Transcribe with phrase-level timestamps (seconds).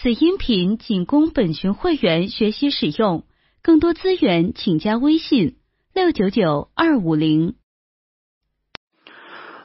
[0.00, 3.24] 此音频仅供本群会员学习使用，
[3.64, 5.56] 更多资源请加微信
[5.92, 7.56] 六九九二五零。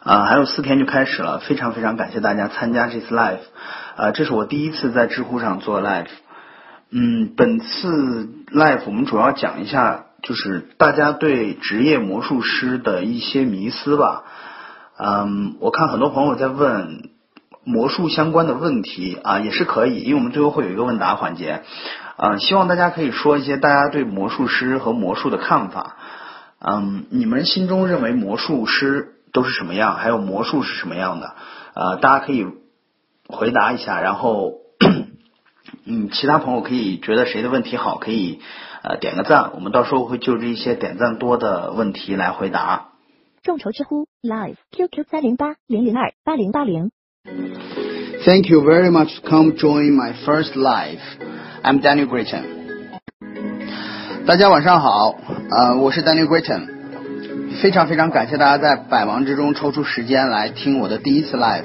[0.02, 3.42] 啊，还有四天就开始了，非常非常感谢大家参加这次 live。
[3.96, 6.08] 啊，这是我第一次在知乎上做 live。
[6.90, 14.24] 嗯，本次 live 我们主要讲一下，就是大家对职业魔术师的一些迷思吧。
[14.98, 17.12] 嗯，我看很多朋友在问。
[17.66, 21.64] 魔术相关的问题啊，也是可以，因为我们最后会有一个问答环节，
[22.18, 25.96] 啊，希望大家可以说一些大家对魔术师和魔术的看法，
[26.60, 31.36] 嗯，你们心中认为魔术师都是什么样，还有魔术是什么样的，
[31.74, 32.46] 呃，大家可以
[33.28, 34.56] 回答一下，然后，
[35.86, 38.42] 嗯，其他朋友可以觉得谁的问题好，可以
[38.82, 42.90] 呃点个赞，我们到时候会就这一些点赞多的问题来回答。
[43.42, 46.92] 众筹知乎 Live QQ 三零八零零二八零八零。
[47.26, 51.00] Thank you very much come join my first live.
[51.64, 52.44] I'm Daniel Gritton.
[54.26, 55.16] 大家晚上好，
[55.50, 56.68] 呃，我是 Daniel Gritton。
[57.62, 61.64] 非常非常感谢大家在百忙之中抽出时间来听我的第一次 live。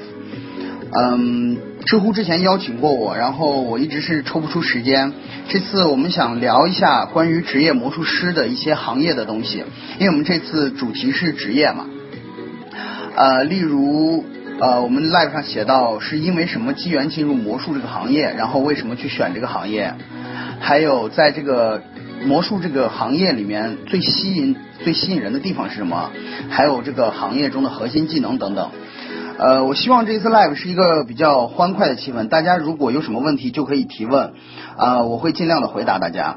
[0.93, 5.11] 嗯，知乎之前邀请过我，然后我一直是抽不出时间。
[5.49, 9.65] 这次我们想聊一下关于职业魔术师的一些行业的东西，
[9.99, 11.85] 因为我们这次主题是职业嘛。
[13.17, 14.23] 呃，例如。
[14.61, 19.93] 呃，我们 live 上写到是因为什么机缘进入魔术这个行业，然后为什么去选这个行业，
[20.59, 21.81] 还有在这个
[22.25, 26.11] 魔术这个行业里面最吸引最吸引人的地方是什么，
[26.49, 28.69] 还有这个行业中的核心技能等等。
[29.37, 34.33] 呃，我希望这次 live 是一个比较欢快的气氛，大家如果有什么问题就可以提问，
[34.75, 36.35] 啊，我会尽量的回答大家。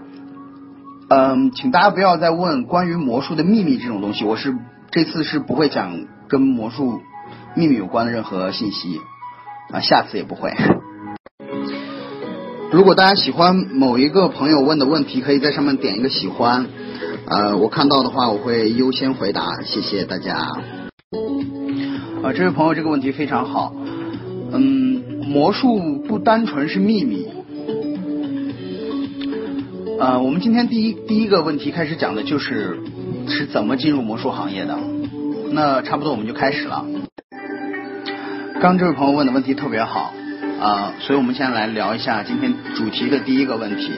[1.09, 4.55] 嗯，请大家不要再问关于魔术的秘密这种东西，我是
[4.93, 7.01] 这次是不会讲跟魔术。
[7.55, 9.01] 秘密有关的任何信息
[9.71, 10.53] 啊，下次也不会。
[12.71, 16.67] 如果大家喜欢某一个朋友问的问题，可以在上面点一个喜欢，
[17.27, 20.37] 呃，我看到的话我会优先回答，谢谢大家。
[22.23, 23.75] 啊，这位朋友这个问题非常好，
[24.53, 27.29] 嗯，魔术不单纯是秘密。
[30.01, 32.81] 呃，我们今天第一第一个问题开始讲的就是
[33.29, 34.79] 是怎么进入魔术行业的，
[35.51, 36.87] 那差不多我们就开始了。
[38.63, 40.15] 刚这位朋友问的问题特别好
[40.61, 43.93] 啊，所以我们先来聊一下今天主题的第一个问题，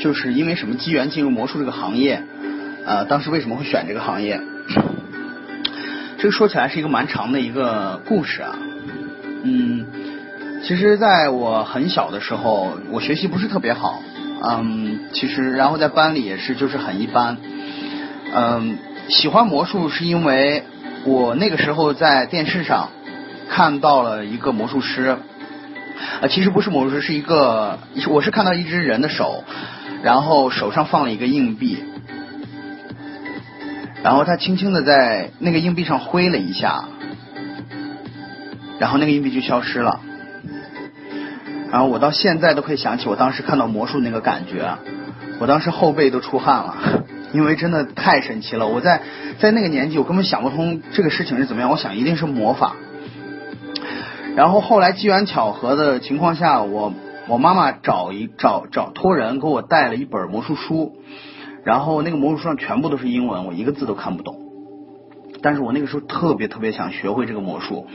[0.00, 2.22] 就是因为什么机缘进入魔术这个行业？
[2.86, 4.40] 呃，当时为什么会选这个行业？
[6.16, 8.58] 这个说起来是一个蛮长的一个故事啊。
[9.42, 9.84] 嗯，
[10.64, 14.02] 其实在我很小的时候，我学习不是特别好，
[14.42, 17.36] 嗯，其实然后在班里也是就是很一般。
[18.34, 18.78] 嗯，
[19.10, 20.62] 喜欢魔术是因为
[21.04, 22.88] 我那个时候在电视上。
[23.50, 25.16] 看到了一个魔术师，
[26.22, 29.42] 啊，其实不是魔术师，是一个，我是看到一只人的手，
[30.04, 31.82] 然后手上放了一个硬币，
[34.04, 36.84] 然后他轻轻的在那个硬币上挥了一下，
[38.78, 40.00] 然后那个硬币就消失了，
[41.72, 44.78] 然后我到现在都可以想起我当时看到魔术那个感觉，
[45.40, 46.76] 我当时后背都出汗了，
[47.34, 49.02] 因为真的太神奇了，我在
[49.40, 52.76] 在那个年纪我根本想不通这个事情是怎么样，我想一定是魔法。
[54.36, 56.92] 然后后来机缘巧合的情况下，我
[57.28, 60.96] 我妈妈找一找找托人给我带了一本魔术书，
[61.64, 64.36] 然后那个魔术书上全部都是英文，我一个字都看不懂。
[65.42, 67.86] 但是我那个时候特别特别想学会这个魔术，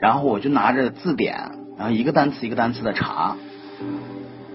[0.00, 3.36] 然后我就拿着字典，然后一个单词一个单词的查，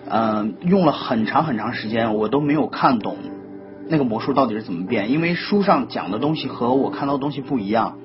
[0.09, 3.17] 嗯，用了很长很长时间，我都没有看懂
[3.89, 7.97] 那个魔术到底是怎么变，因为书上讲的东西和我看到的东西不一样。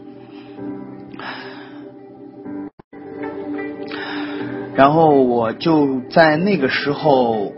[4.74, 7.52] 然后我就在那个时候，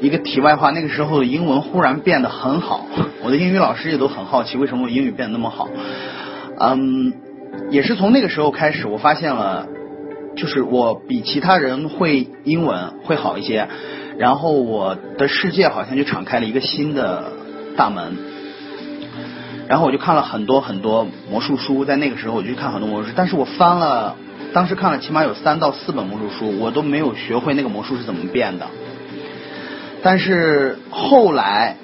[0.00, 2.84] 一个题外话，那个时候的英文忽然变得很好，
[3.22, 5.68] 我的英语老师也都很好奇为什么我英语变得那么好。
[6.58, 7.14] 嗯，
[7.70, 9.66] 也是从那个时候开始，我发现了，
[10.36, 13.66] 就是我比其他人会英文会好一些，
[14.18, 17.32] 然后我的世界好像就敞开了一个新的
[17.74, 18.18] 大门。
[19.66, 24.14] 然后我就看了很多很多魔术书，在那个时候我就看很多魔术，但是我翻了。
[24.52, 28.66] 当时看了起码有三到四本魔术书，我都没有学会那个魔术是怎么变的。
[30.02, 31.76] 但是后来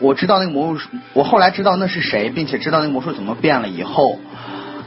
[0.00, 4.18] 我知道那个魔术，我后来知道那是谁，并且知道那个魔术怎么变了以后，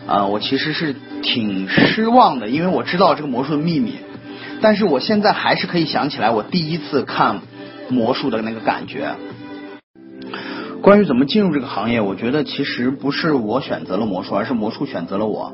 [0.07, 3.95] 啊，我其实是挺失望的，因为我知道这个魔术的秘密。
[4.60, 7.42] 但是我现在还是可以想起来我第一次看
[7.89, 9.12] 魔术的那个感觉。
[10.81, 15.54] 关于怎么进入这个行业，我觉得其实不是我选择了魔术，而是魔术选择了我。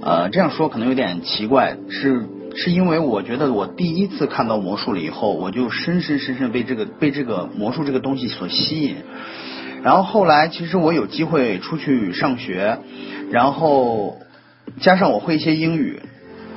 [0.00, 8.96] 呃，这样说可能有点奇怪，是是因为我觉得我第一次看到魔术了以后，我就深深深深被这个被这个魔术这个东西所吸引。
[9.82, 12.78] 然后后来其实我有机会出去上学，
[13.30, 14.18] 然后
[14.80, 16.00] 加上我会一些英语，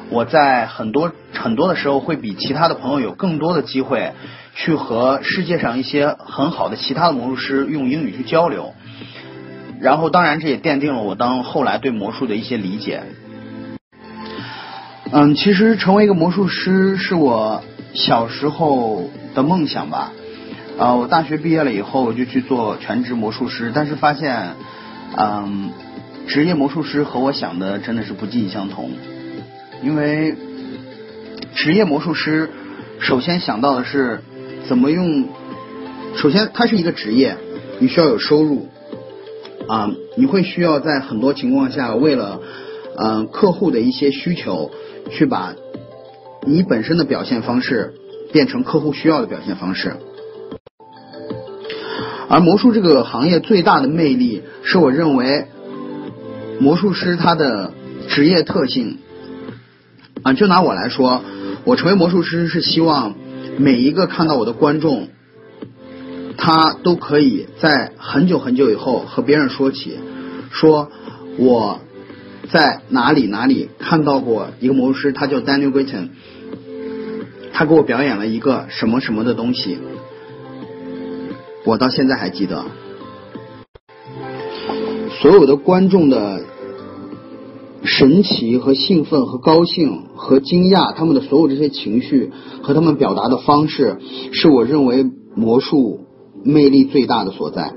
[0.09, 4.11] 我在很多很多的时候会比其他的朋友有更多的机会
[4.55, 8.73] 去和世界上一些很好的其他的魔术师用英语去交流。
[9.79, 13.01] 然后当然这也奠定了我当后来对魔术的一些理解。
[15.13, 17.61] 嗯，其实成为一个魔术师是我
[17.93, 20.13] 小时候的梦想吧。
[20.79, 24.55] 啊，我大学毕业了以后，我就去做全职魔术师，但是发现，
[25.17, 25.69] 嗯，
[26.27, 28.91] 职业魔术师和我想的真的是不尽相同。
[29.83, 30.33] 因为
[31.53, 32.49] 职业魔术师
[32.99, 34.21] 首先想到的是
[34.65, 35.25] 怎么用，
[36.15, 37.35] 首先它是一个职业，
[37.79, 38.69] 你需要有收入，
[39.67, 42.39] 啊，你会需要在很多情况下为了
[42.97, 44.71] 嗯客户的一些需求。
[45.11, 45.53] 去把
[46.47, 47.93] 你本身的表现方式
[48.31, 49.97] 变成客户需要的表现方式，
[52.29, 55.45] 而魔术这个行业最大的魅力，是我认为
[56.59, 57.73] 魔术师他的
[58.07, 58.99] 职业特性
[60.23, 61.21] 啊，就拿我来说，
[61.65, 63.13] 我成为魔术师是希望
[63.57, 65.09] 每一个看到我的观众，
[66.37, 69.99] 他都可以在很久很久以后和别人说起，
[70.51, 70.89] 说
[71.37, 71.81] 我。
[72.51, 76.09] 在哪里哪里看到过一个魔术师，他叫 Daniel Gritton，
[77.53, 79.77] 他给我表演了一个什么什么的东西，
[81.65, 82.65] 我到现在还记得。
[85.21, 86.41] 所有的观众的
[87.85, 92.31] 神奇和兴奋和高兴和惊讶，他们的所有这些情绪
[92.61, 93.97] 和他们表达的方式，
[94.33, 95.05] 是我认为
[95.35, 96.05] 魔术
[96.43, 97.73] 魅力最大的所在。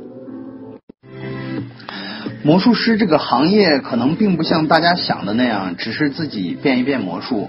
[2.45, 7.49] 魔术师这个行业可能并不像大家想的那样，只是自己变一变魔术。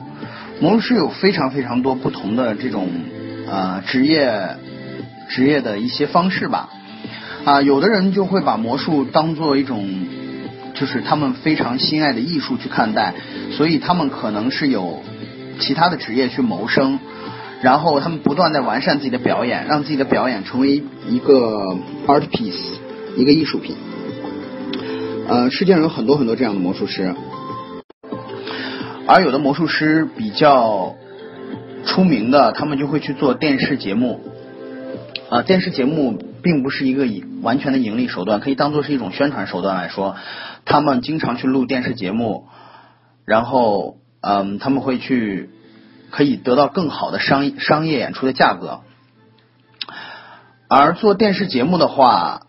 [0.61, 2.87] 魔术师有非常非常多不同的这种
[3.45, 4.55] 呃职业
[5.27, 6.69] 职业的一些方式吧。
[7.43, 9.85] 啊，有的人就会把魔术当做一种
[10.73, 13.13] 就是他们非常心爱的艺术去看待，
[13.51, 15.03] 所以他们可能是有
[15.59, 16.99] 其他的职业去谋生，
[17.61, 21.77] 然后他们不断在完善自己的表演，让自己的表演成为一个
[22.07, 22.77] art piece，
[23.17, 23.75] 一个艺术品。
[25.27, 27.15] 呃，世界上有很多很多这样的魔术师，
[29.07, 30.95] 而有的魔术师比较
[31.83, 34.21] 出名的，他们就会去做电视节目。
[35.31, 37.07] 啊，电视节目并不是一个
[37.41, 40.15] 完全的盈利手段，可以当做是一种宣传手段来说。
[40.63, 42.47] 他们经常去录电视节目，
[43.25, 45.49] 然后嗯，他们会去
[46.11, 48.81] 可以得到更好的商商业演出的价格。
[50.67, 52.44] 而做电视节目的话，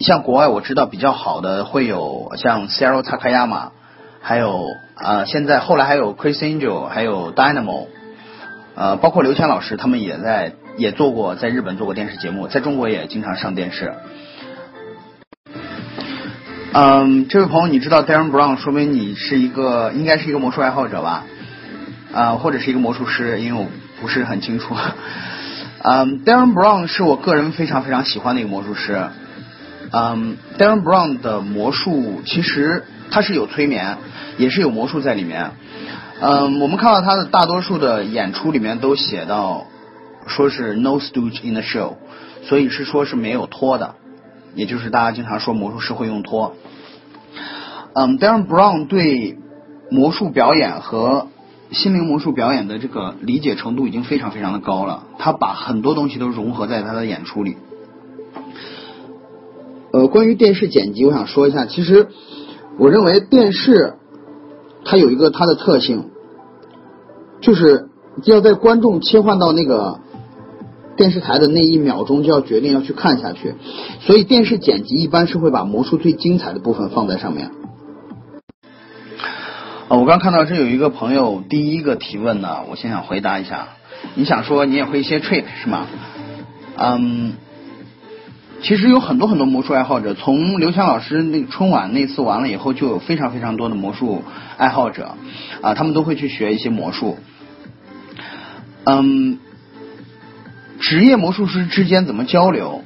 [0.00, 3.68] 像国外我知道比较好的会有像 Sarah Takayama，
[4.22, 4.64] 还有
[4.94, 7.86] 啊现在后来还有 Chris Angel，还有 Dynamo，
[8.74, 13.92] 呃包括刘谦老师他们也在也做过在日本做过电视节目，在中国也经常上电视。
[16.72, 21.24] 嗯，这位朋友你知道 Darren Brown，说明你是一个应该是一个魔术爱好者吧？
[22.14, 23.66] 啊或者是一个魔术师，因为我
[24.00, 24.74] 不是很清楚。
[25.82, 28.98] 嗯，Darren Brown 是我个人非常非常喜欢的一个魔术师。
[29.92, 33.98] 嗯，Darren Brown 的魔术其实他是有催眠，
[34.38, 35.50] 也是有魔术在里面。
[36.20, 39.66] 嗯，我们看到他的大多数的演出里面都写到，
[40.26, 41.94] 说是 No stooge in the show，
[42.44, 43.96] 所以是说是没有托的，
[44.54, 46.54] 也就是大家经常说魔术师会用托。
[47.94, 49.38] 嗯，Darren Brown 对
[49.90, 51.26] 魔术表演和
[51.72, 57.56] 心灵魔术表演的这个理解程度已经非常非常的高了，他把很多东西都融合在他的演出里。
[59.92, 61.66] 呃，关于电视剪辑，我想说一下。
[61.66, 62.08] 其实，
[62.78, 63.94] 我认为电视
[64.84, 66.10] 它有一个它的特性，
[67.40, 67.88] 就是
[68.24, 69.98] 要在观众切换到那个
[70.96, 73.54] 电视台的那一秒钟，就要决定要去看下去。
[74.00, 77.50] 所以，电视剪辑一般是会把魔术最精彩的部分放在上面。
[79.88, 83.70] 啊，我刚看到这有一个朋友第一个提问呢，我先想回答一下。
[84.14, 85.88] 你想说你也会一些 trick 是吗？
[86.76, 87.32] 嗯。
[88.62, 94.22] 其实有很多很多魔术爱好者，从刘强老师那个春晚那次完了以后，就有非常非常多的魔术
[94.58, 95.14] 爱好者
[95.62, 97.16] 啊，他们都会去学一些魔术。
[98.84, 99.38] 嗯，
[100.78, 102.84] 职业魔术师之间怎么交流？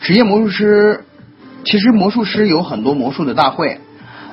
[0.00, 1.04] 职业魔术师
[1.64, 3.80] 其实魔术师有很多魔术的大会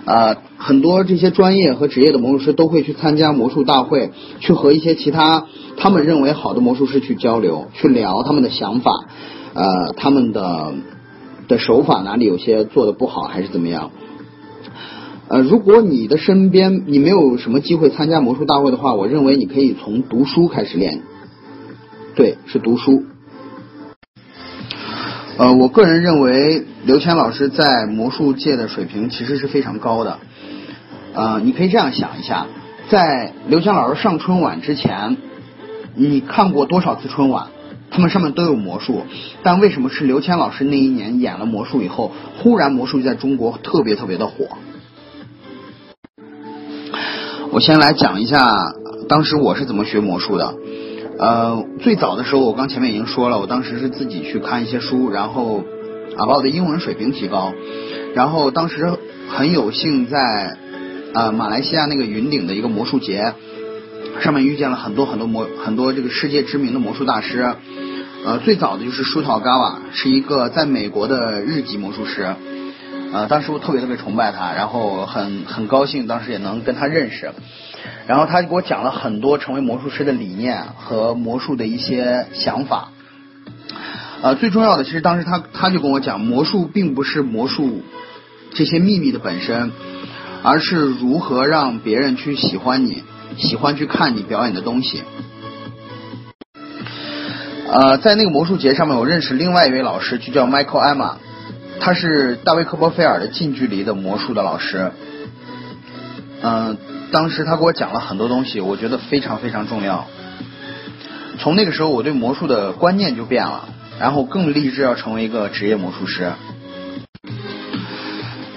[0.05, 5.45] 啊，很多这些专业和职业的魔术师都会去参加魔术大会，去和一些其他
[5.77, 8.91] 他们认为好的魔术师去交流，去聊他们的想法。
[9.53, 10.73] 呃，他们的
[11.47, 13.91] 的手法哪里有些做的不好，还是怎么样？
[15.27, 21.01] 呃，如果你的身边你没有什么机会参加魔术大会的话，我认为你可以从读书开始练。
[22.15, 23.03] 对，是读书。
[25.37, 30.19] 呃，我个人认为刘谦老师在魔术界的水平其实是非常高的。
[31.13, 32.47] 呃，你可以这样想一下，
[32.89, 35.17] 在刘谦老师上春晚之前，
[35.95, 37.47] 你看过多少次春晚？
[37.91, 39.03] 他们上面都有魔术，
[39.43, 44.47] 但为什么是刘谦老师那一年演了魔术以后，忽然魔术就在中国特别特别的火？
[47.51, 48.73] 我先来讲一下
[49.09, 50.55] 当时我是怎么学魔术的。
[51.19, 55.61] 呃，最早的时候，我刚前面已经说了，我当时是自己去看一些书，然后
[56.15, 57.53] 啊把我的英文水平提高。
[58.15, 58.93] 然后当时
[59.29, 60.57] 很有幸在
[61.13, 63.33] 呃马来西亚那个云顶的一个魔术节
[64.19, 67.55] 上面遇见了很多很多魔很多这个世界知名的魔术大师。
[68.23, 72.35] 呃，最早的就是舒陶嘎瓦，是一个在美国的日籍魔术师。
[73.13, 77.31] 呃，当时我特别特别崇拜他，然后很很高兴，当时也能跟他认识。
[78.05, 82.89] 然后他就给我讲了很多成为魔术师的理念和魔术的一些想法。
[84.21, 87.81] 呃，最重要的，其实当时他他就跟我讲，魔术并不是魔术
[88.53, 89.71] 这些秘密的本身，
[90.43, 93.03] 而是如何让别人去喜欢你，
[93.37, 95.03] 喜欢去看你表演的东西。
[97.71, 101.13] 呃，在那个魔术节上面，我认识另外一位老师，就叫 Michael Emma。
[101.79, 104.91] 他是大卫科波菲尔的近距离的魔术的老师，
[106.43, 106.77] 嗯，
[107.11, 110.05] 当时他给我讲了很多东西，我觉得非常非常重要。
[111.39, 113.69] 从那个时候，我对魔术的观念就变了，
[113.99, 116.33] 然后更立志要成为一个职业魔术师。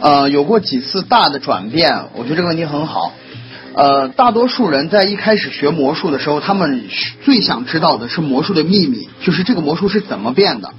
[0.01, 3.13] 呃，有过几次大的转变，我觉得这个问题很好。
[3.75, 6.85] 呃，大多数人在一开始学魔术的时候，他们
[7.25, 10.73] 最想知道的是魔术的秘密，就是这个魔术是怎么变的。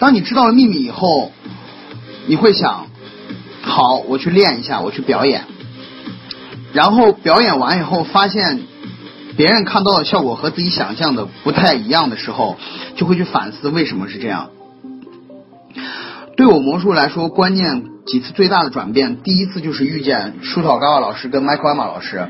[0.00, 1.30] 当你知道了秘密以后，
[2.26, 2.86] 你会想，
[3.62, 5.44] 好，我去练一下，我去表演，
[6.72, 8.62] 然后表演完以后，发现
[9.36, 12.56] 别人看到的效果和自己想象的不太一样的时候，
[12.96, 14.50] 就会去反思为什么是这样。
[16.38, 22.28] 对我魔术来说，观念几次最大的转变，第一次就是遇见舒陶高瓦老师跟麦克艾玛老师，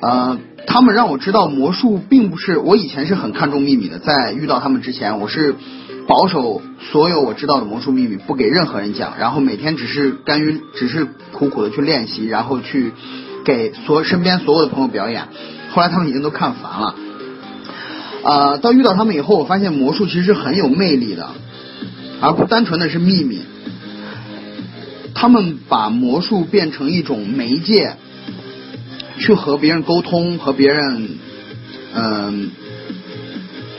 [0.00, 5.54] 呃，他们让我知道魔术并不是我以前是很看重秘密的，在遇到他们之前，我是。
[6.08, 6.62] 保守
[6.92, 12.92] 所有我知道的魔术秘密，不给任何人讲，然后每天只是甘于，只是苦苦的去练习，然后去
[13.44, 15.24] 给所身边所有的朋友表演。
[15.72, 16.94] 后来他们已经都看烦了。
[18.22, 21.28] 啊，到遇到他们以后，我发现魔术其实是很有魅力的，
[22.20, 23.42] 而不单纯的是秘密。
[25.14, 27.96] 他们把魔术变成一种媒介，
[29.18, 31.18] 去和别人沟通，和别人
[31.94, 32.50] 嗯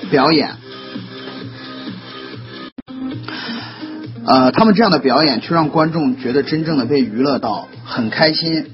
[0.09, 0.55] 表演。
[4.25, 8.65] 呃，他们这样的表演，却让观众觉得真正的被娱乐到，很开心。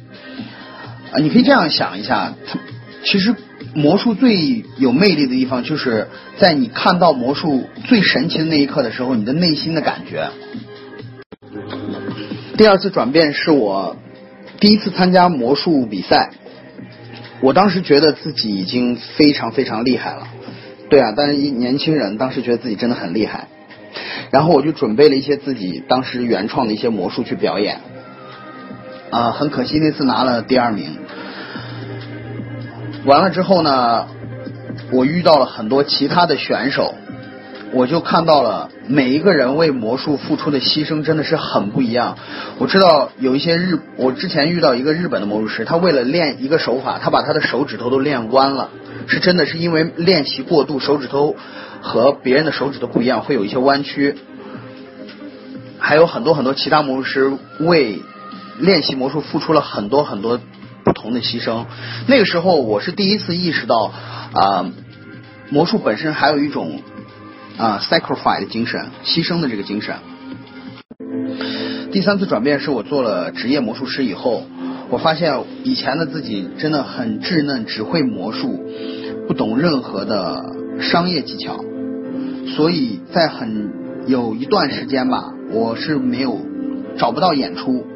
[1.12, 2.58] 啊，你可以这样想一下，他
[3.04, 3.36] 其实
[3.76, 10.30] 魔术最有魅力的地方，就是在你看到魔术最神奇的那一刻的时候，你的内心的感觉。
[12.56, 13.98] 第二次转变是我
[14.60, 16.30] 第一次参加魔术比赛，
[17.42, 20.28] 我当时觉得自己已经非常非常厉害了。
[20.90, 23.48] 对啊，但是一年轻人当时觉得自己真的很厉害。
[24.30, 27.82] 然后我就准备了一些自己当时原创的一些魔术去表演，
[29.10, 30.98] 啊，很可惜那次拿了第二名。
[33.06, 34.08] 完了之后呢，
[34.92, 36.96] 我遇到了很多其他的选手，
[37.72, 42.18] 我就看到了每一个人为魔术付出的牺牲真的是很不一样。
[42.60, 48.70] 我知道有一些日，我之前遇到一个日本的魔术师，他为了练一个手法，他把他的手指头都练弯了，
[49.08, 51.36] 是真的是因为练习过度，手指头。
[51.86, 54.16] 和别人的手指头不一样，会有一些弯曲。
[55.78, 58.02] 还有很多很多其他魔术师为
[58.58, 60.40] 练习魔术付出了很多很多
[60.94, 61.66] 不同的牺牲。
[62.08, 63.92] 那个时候，我是第一次意识到
[64.34, 64.72] 啊，
[65.50, 66.82] 魔术本身还有一种
[67.58, 69.96] 啊 sacrifice 的精神，牺牲的这个精神。
[71.92, 74.44] 第三次转变是我做了职业魔术师以后，
[74.90, 75.34] 我发现
[75.64, 78.64] 以前的自己真的很稚嫩，只会魔术，
[79.28, 80.46] 不懂任何的
[80.80, 81.60] 商业技巧。
[82.56, 83.72] 所以在很
[84.06, 86.40] 有一段时间吧，我是没有
[86.98, 87.88] 找不到演出。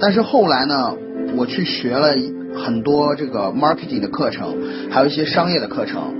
[0.00, 0.94] 但是后来呢，
[1.36, 2.14] 我去学了
[2.56, 4.56] 很多这个 marketing 的课程，
[4.90, 6.14] 还有一些商业的课程，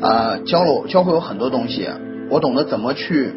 [0.00, 1.88] 呃，教了我教会我很多东西。
[2.30, 3.30] 我懂得怎么去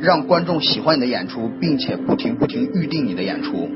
[0.00, 3.68] 让观众喜欢你的演出，并且不停不停预定你的演出。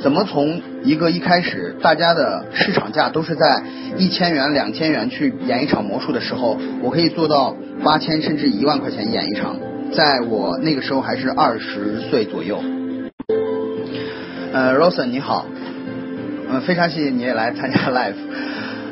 [0.00, 3.62] 怎么从一个一开始大家的市场价都是在
[3.96, 9.56] 一千元、两千元去演一场魔术的时候，我可以做到八千甚至一万块钱演一场，
[9.92, 12.58] 在我那个时候还是二十岁左右。
[14.52, 15.46] 呃，Rosen 你好，
[16.50, 18.14] 呃，非常谢谢你也来参加 live。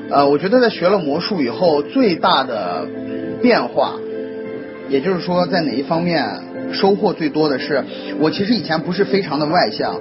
[0.08, 2.86] 呃，我觉得在学了魔术以后，最大的
[3.42, 3.94] 变化，
[4.88, 6.24] 也就是说在哪一方面
[6.72, 7.84] 收获最多的是，
[8.20, 10.00] 我其实以前不是非常的外向，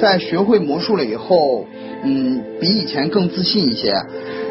[0.00, 1.68] 在学会魔术了以后，
[2.02, 3.94] 嗯，比以前更自信一些，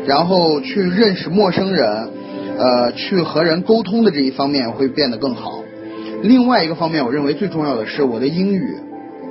[0.08, 2.10] 然后去认识陌生人，
[2.58, 5.62] 呃，去和人沟通的这一方面会变得更好。
[6.24, 8.78] 另外一个方面，我认为最重要的是我的英语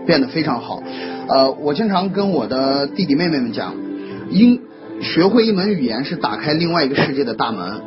[0.06, 0.82] 变得非常好。
[1.28, 3.74] 呃，我经常跟我的弟弟妹妹们讲，
[4.30, 4.60] 英
[5.00, 7.80] 学会一门语言是打开另外一个世界的大门。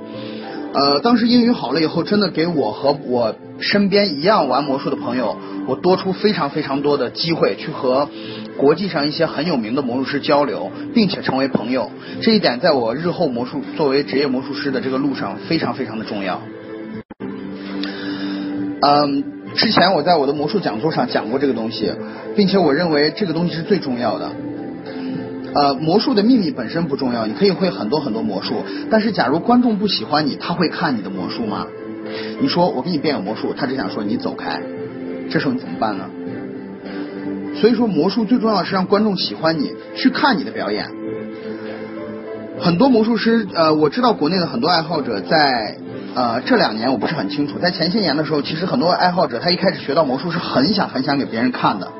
[0.74, 8.10] 呃，当时英语好了以后，真的给我和我身边一样玩魔术的朋友，我多出非常非常多的机会去和
[8.58, 11.90] 国际上一些很有名的魔术师交流，并且成为朋友。
[12.22, 16.42] 这一点在我日后魔术作为职业魔术师的这个路上非常非常的重要。
[18.82, 19.24] 嗯，
[19.58, 21.92] 之前我在我的魔术讲座上讲过这个东西，
[22.36, 24.32] 并且我认为这个东西是最重要的。
[25.56, 31.66] 呃，魔术的秘密本身不重要，你可以会很多很多魔术，但是假如观众不喜欢你，他会看你的魔术吗？
[32.40, 34.62] 你说我给你变个魔术，他只想说你走开，
[35.32, 36.06] 这时候你怎么办呢？
[37.56, 40.86] 所以说魔术最重要的是让观众喜欢你，去看你的表演。
[42.60, 45.78] 很多魔术师，呃，我知道国内的很多爱好者在。
[46.18, 51.92] 呃，这两年我不是很清楚，在前些年的时候，其实很多爱好者他一开始学到魔术是很想很想给别人看的，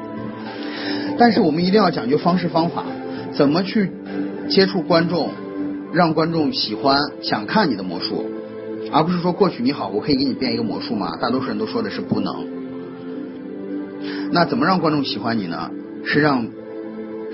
[1.20, 2.84] 但是我们一定要讲究方式方法，
[3.32, 3.92] 怎么去
[4.50, 5.30] 接触观众，
[5.94, 8.26] 让观众喜欢想看你的魔术，
[8.92, 11.16] 而不是说过去你好，我可以给你变一个魔术吗？
[11.22, 12.48] 大多数人都说的是不能。
[14.32, 15.70] 那怎么让观众喜欢你呢？
[16.04, 16.48] 是让，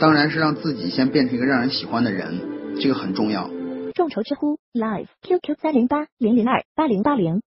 [0.02, 2.42] 当然是让自己先变成一个让人喜欢的人，
[2.82, 3.50] 这个很重要。
[3.94, 7.42] 众筹知乎 Live QQ 三零八零零二八零八零。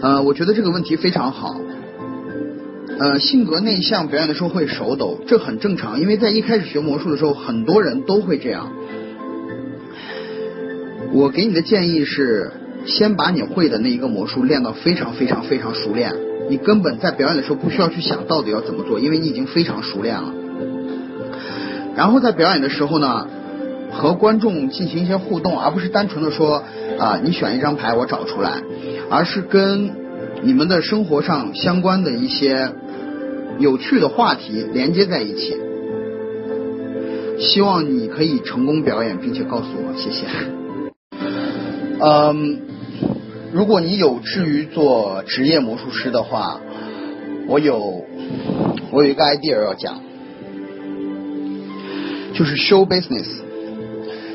[0.00, 1.54] 呃，我觉得这个问题非常好。
[2.98, 8.72] 呃，性格内向，表演的时候会手抖，这很正常，因为在一开始学魔术的时候，很多人都会这样。
[11.12, 12.50] 我给你的建议是，
[12.86, 16.14] 先把你会的那一个魔术练到非常非常非常熟练，
[16.48, 20.32] 你根本在表演的时候不需要去想到底要怎么做，因为你已经非常熟练了。
[21.94, 23.28] 然后在表演的时候呢？
[23.90, 26.62] 和观众进行一些互动，而不是单纯的说
[26.98, 28.62] 啊，你选一张牌我找出来，
[29.10, 29.90] 而是跟
[30.42, 32.72] 你们的生活上相关的一些
[33.58, 35.56] 有趣的话题连接在一起。
[37.38, 40.26] 希望你可以成功表演，并且告诉我，谢谢。
[42.00, 42.60] 嗯，
[43.52, 46.60] 如果你有志于做职业魔术师的话，
[47.46, 48.04] 我有
[48.90, 50.00] 我有一个 idea 要讲，
[52.34, 53.26] 就是 show business。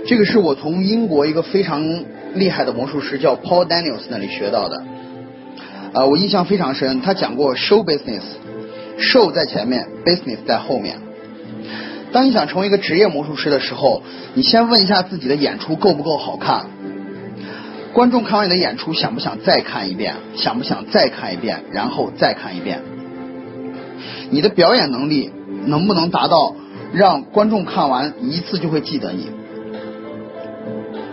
[0.06, 2.04] 这个是我从英国一个非常
[2.36, 4.84] 厉害的魔术师叫 Paul Daniels 那里学到的，
[5.94, 7.02] 啊，我印象非常深。
[7.02, 10.98] 他讲过 show business，show 在前面，business 在后面。
[12.12, 16.66] 当你想成为一个职业魔术师的时候，你先问一下自己的演出够不够好看，
[17.94, 22.82] 观众看完你的演出想不想再看一遍，想不想再看一遍，然后再看一遍。
[24.30, 25.32] 你的表演能力
[25.66, 26.56] 能不能达到
[26.94, 29.30] 让观众看完一次就会记得你？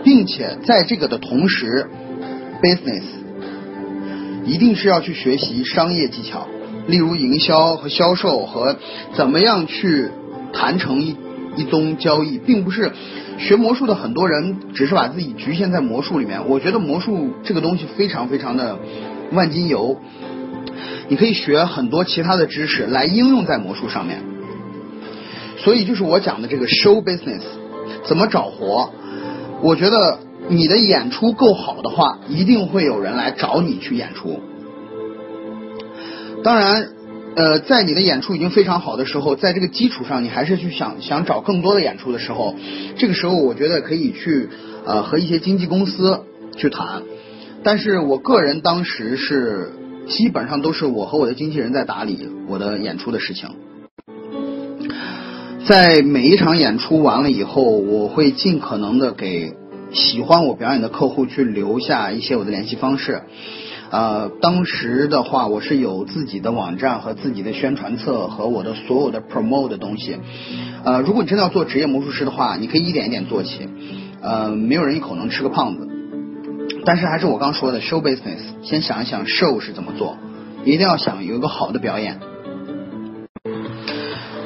[0.03, 1.87] 并且在这个的同时
[2.61, 3.03] ，business
[4.45, 6.47] 一定是要去学习商业技巧，
[6.87, 8.75] 例如营销和销售和
[9.13, 10.09] 怎么样去
[10.53, 11.15] 谈成一
[11.55, 12.91] 一宗交易，并不是
[13.37, 16.47] 学魔术的很多人只是把自己局限在魔术里面。
[16.49, 18.79] 我觉得魔术这个东西非常非常的
[19.31, 19.97] 万金油，
[21.09, 24.23] 你可以学很多其他的知识来应用在魔术上面。
[25.57, 27.41] 所以就是我讲的这个 show business
[28.07, 28.91] 怎么找活。
[29.63, 30.19] 我觉得
[30.49, 34.39] 你的演出够好的话，一定会有人来找你去演出。
[36.43, 36.89] 当然，
[37.35, 42.55] 呃，在你的演出已经非常好的时候，在这个基础上，你还是去想想找更多的演出的时候，
[42.97, 44.49] 这个时候我觉得可以去
[44.85, 46.21] 呃和一些经纪公司
[46.57, 47.03] 去谈。
[47.63, 49.71] 但是我个人当时是
[50.07, 53.49] 基本上都是我和我的经纪人在打理我的演出的事情。
[55.63, 59.53] 在每一场演出完了以后，我会尽可能的给
[59.93, 63.21] 喜欢我表演的客户去留下一些我的联系方式。
[63.91, 70.17] 呃，当时的话，我是有自己的网站和自己的宣传册和我的所有的 promote 的东西。
[70.83, 73.69] 呃，如果你真的要做职业魔术师的话，你可以一点一点做起。
[74.21, 75.87] 呃，没有人一口能吃个胖子。
[76.85, 80.17] 但是还是我刚说的 show business，先想一想 show 是怎么做，
[80.63, 82.19] 一定要想有一个好的表演。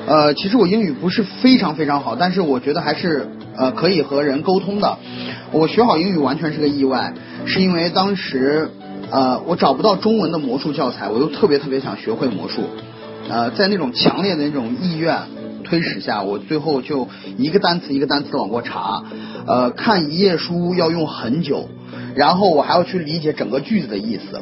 [0.07, 4.97] 呃，其实我英语不是非常非常好，但是我觉得还是呃可以和人沟通的。
[5.51, 7.13] 我学好英语完全是个意外，
[7.45, 8.69] 是因为当时
[9.09, 12.61] 呃我找不到中文的魔术教材，我又特别特别想学会魔术，
[13.29, 15.17] 呃，在那种强烈的那种意愿
[15.63, 19.03] 推使下，我最后就一个单词一个单词往过查，
[19.47, 21.67] 呃，看一页书要用很久，
[22.15, 24.39] 然后我还要去理解整个句子的意思。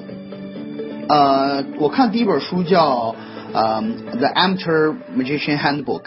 [1.08, 3.16] 呃，我看第一本书叫
[3.54, 3.82] 呃
[4.18, 6.02] 《The Amateur Magician Handbook》，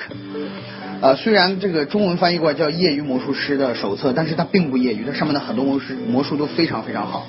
[1.01, 7.27] 呃，虽然这个中文翻译过来叫《业余魔术师的手册》，但是它并不业余，它上面的很多魔术魔术都非常非常好。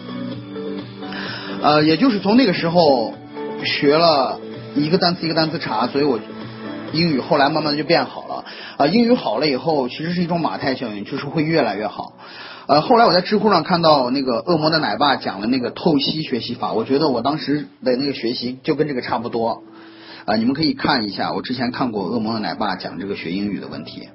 [1.61, 3.13] 呃，也就是从那个时候
[3.63, 4.39] 学了
[4.75, 6.19] 一个单词一个单词查，所以我
[6.93, 8.45] 英语后来慢慢的就变好了。
[8.77, 12.13] 啊，英语好了以后，其实是一种马太效应，就是会越来越好。
[12.67, 19.63] 呃，后来我在知乎上看到那个恶魔的奶爸讲了那个透析学习法，我觉得我当时的那个学习就跟这个差不多。
[20.27, 24.09] 啊，你们可以看一下，我之前看过恶魔的奶爸讲这个学英语的问题。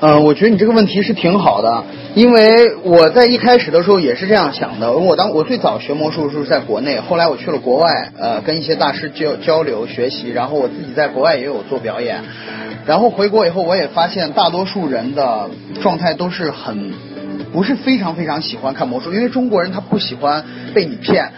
[0.00, 1.82] 嗯，我觉得你这个问题是挺好的，
[2.14, 4.92] 因为我在一开始的时候也是这样想的。
[4.92, 12.22] 我当我最早学魔术是在国内，后来我去了国外，呃，跟一些大师交交流学习，然后我自己在国外也有做表演。
[12.84, 15.48] 然后回国以后，我也发现大多数人的
[15.80, 16.92] 状态都是很
[17.52, 21.32] 不是非常非常喜欢看魔术，因为中国人他不喜欢被你骗。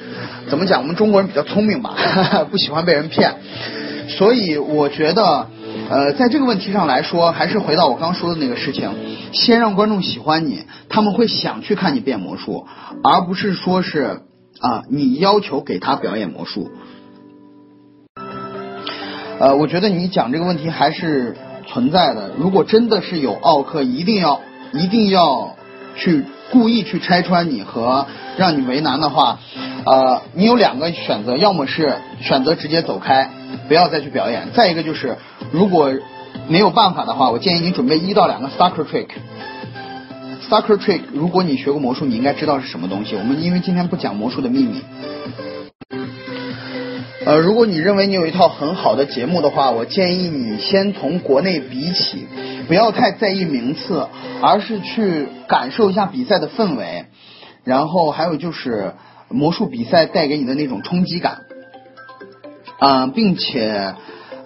[0.48, 0.80] 怎么讲？
[0.80, 1.94] 我们中国人比较聪明吧，
[2.50, 3.34] 不喜欢被人骗。
[4.08, 5.46] 所以我觉得。
[5.88, 8.90] 呃，在这个问题上来说，还是回到我刚说的那个事情，
[9.32, 12.66] 先让观众喜欢你，他们会想去看你变魔术，
[13.02, 14.20] 而不是说是
[14.60, 16.70] 啊，你要求给他表演魔术。
[19.38, 21.36] 呃，我觉得你讲这个问题还是
[21.66, 22.30] 存在的。
[22.38, 24.40] 如果真的是有奥克，一定要
[24.72, 25.56] 一定要
[26.00, 28.06] 去故意去拆穿你和
[28.38, 29.38] 让你为难的话，
[29.84, 33.30] 呃，你有两个选择，要么是选择直接走开，
[33.68, 35.16] 不要再去表演；再一个就是。
[35.52, 35.92] 如果
[36.48, 39.08] 没有办法的话，我建议你准备一到两个 sucker trick。
[40.48, 43.14] sucker trick，如果你学过魔术，你应该知道是什么东西。
[43.16, 44.82] 我们因为今天不讲魔术的秘密。
[47.26, 52.26] 呃，如果你认为你有一套很好的节目的话，我建议你先从国内比起，
[52.70, 54.06] 不要太在意名次，
[54.40, 57.06] 而是去感受一下比赛的氛围，
[57.64, 58.92] 然后还有就是
[59.28, 61.38] 魔术比赛带给你的那种冲击感，
[62.78, 63.94] 啊，并且。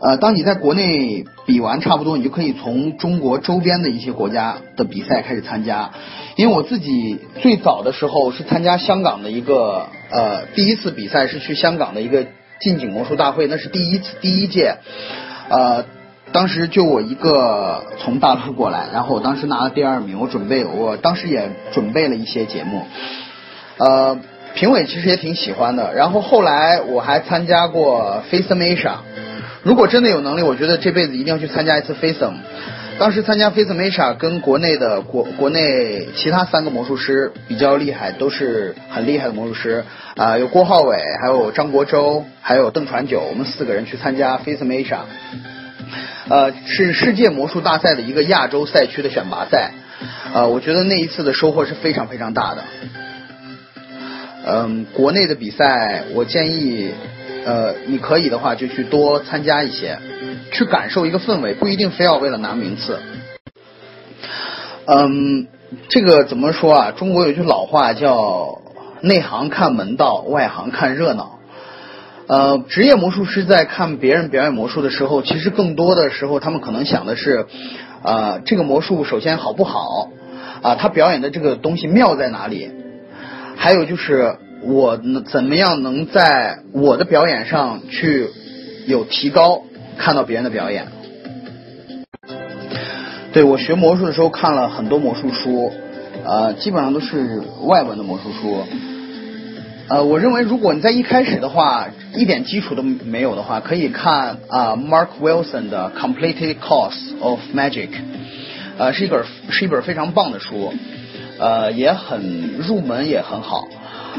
[0.01, 5.93] 呃，当你在国内比完差不多，你就可以从中国周边的一些国家的比赛开始参加。
[6.37, 12.27] 因为我自己最早的时候是参加香港的一个呃第一次比赛，是去香港的一个
[12.61, 14.77] 近景魔术大会，那是第一次第一届。
[15.49, 15.87] 呃，
[16.35, 20.19] 当时就我一个从大陆过来，然后我当时拿了第二名。
[20.19, 22.83] 我准备，我当时也准备了一些节目。
[23.79, 24.19] 呃，
[24.57, 25.95] 评委其实也挺喜欢的。
[25.95, 28.97] 然后后来我还参加过 Face Asia。
[29.63, 32.33] 如果真的有能力，我觉得这辈子一定要去参加一次 FACEM。
[32.99, 39.85] 当时参加 FACEM Asia，跟国内的国国内其他三个魔术师比较厉害，都是很厉害的魔术师
[40.17, 44.99] 啊，有郭浩伟，还有张国洲，还有邓传九，我们四个人去参加 FACEM Asia，
[46.29, 49.73] 呃，是世界魔术大赛的一个亚洲赛区的选拔赛，
[50.33, 52.65] 呃，我觉得那一次的收获是非常非常大的。
[54.47, 56.93] 嗯，国内的比赛，我建议。
[57.47, 59.99] 呃，你可以的话就去多参加一些，
[60.51, 62.99] 去感受一个氛围，不一定非要为了拿名次。
[64.87, 65.47] 嗯，
[65.91, 66.91] 这个怎么说啊？
[66.93, 68.63] 中国有句老话叫
[69.03, 71.34] “内行看门道，外行看热闹”。
[72.27, 77.47] 呃，职业魔术师在看别人表演魔术的时候，其实更多的时候他们可能想的是，
[78.03, 80.11] 啊，这个魔术首先好不好？
[80.63, 82.71] 啊，他表演的这个东西妙在哪里？
[83.57, 84.37] 还有就是。
[84.67, 88.31] 我怎么样能在我的表演上去
[88.87, 89.61] 有提高？
[89.99, 90.87] 看到别人的表演，
[93.35, 95.71] 对我学魔术的时候看了很多魔术书，
[96.25, 98.65] 呃，基本上都是外文的魔术书。
[99.89, 107.91] 呃，我认为如果你在一开始的话一点基础都没有的话，可以看啊 Mark Wilson 的 Completed Course of Magic，
[108.79, 110.73] 呃，是一本是一本非常棒的书，
[111.39, 113.69] 呃，也很入门也很好。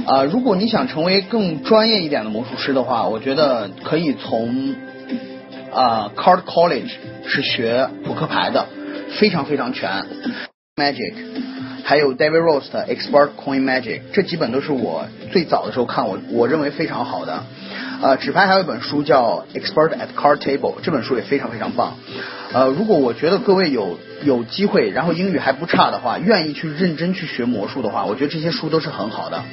[0.06, 4.76] 啊，如果你想成为更专业一点的魔术师的话，我觉得可以从
[5.74, 6.92] 啊 Card College
[7.26, 8.68] 是学扑克牌的，
[9.18, 9.90] 非常非常全。
[10.76, 11.14] Magic，
[11.88, 17.44] 还有 David Rose 的 Expert Coin Magic，这几本都是我最早的时候看我我认为非常好的。
[18.02, 21.94] 呃，纸牌还有一本书叫 Expert at Card Table，这本书也非常非常棒。
[22.54, 29.44] 呃，如果我觉得各位有有机会，然后英语还不差的话，愿意去认真去学魔术的话，我觉得这些书都是很好的。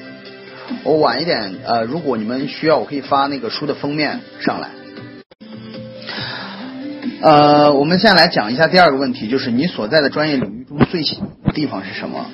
[0.84, 4.70] 我晚一点，呃，如果你们需要，我可以发那个书的封面上来。
[7.22, 12.26] 呃，我们现在来讲一下第二个问题，就是你所在的专业领域中最喜欢的地方是什么？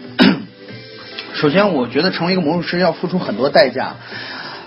[1.35, 3.97] 首先，我觉得成为一个魔术师要付出很多代价。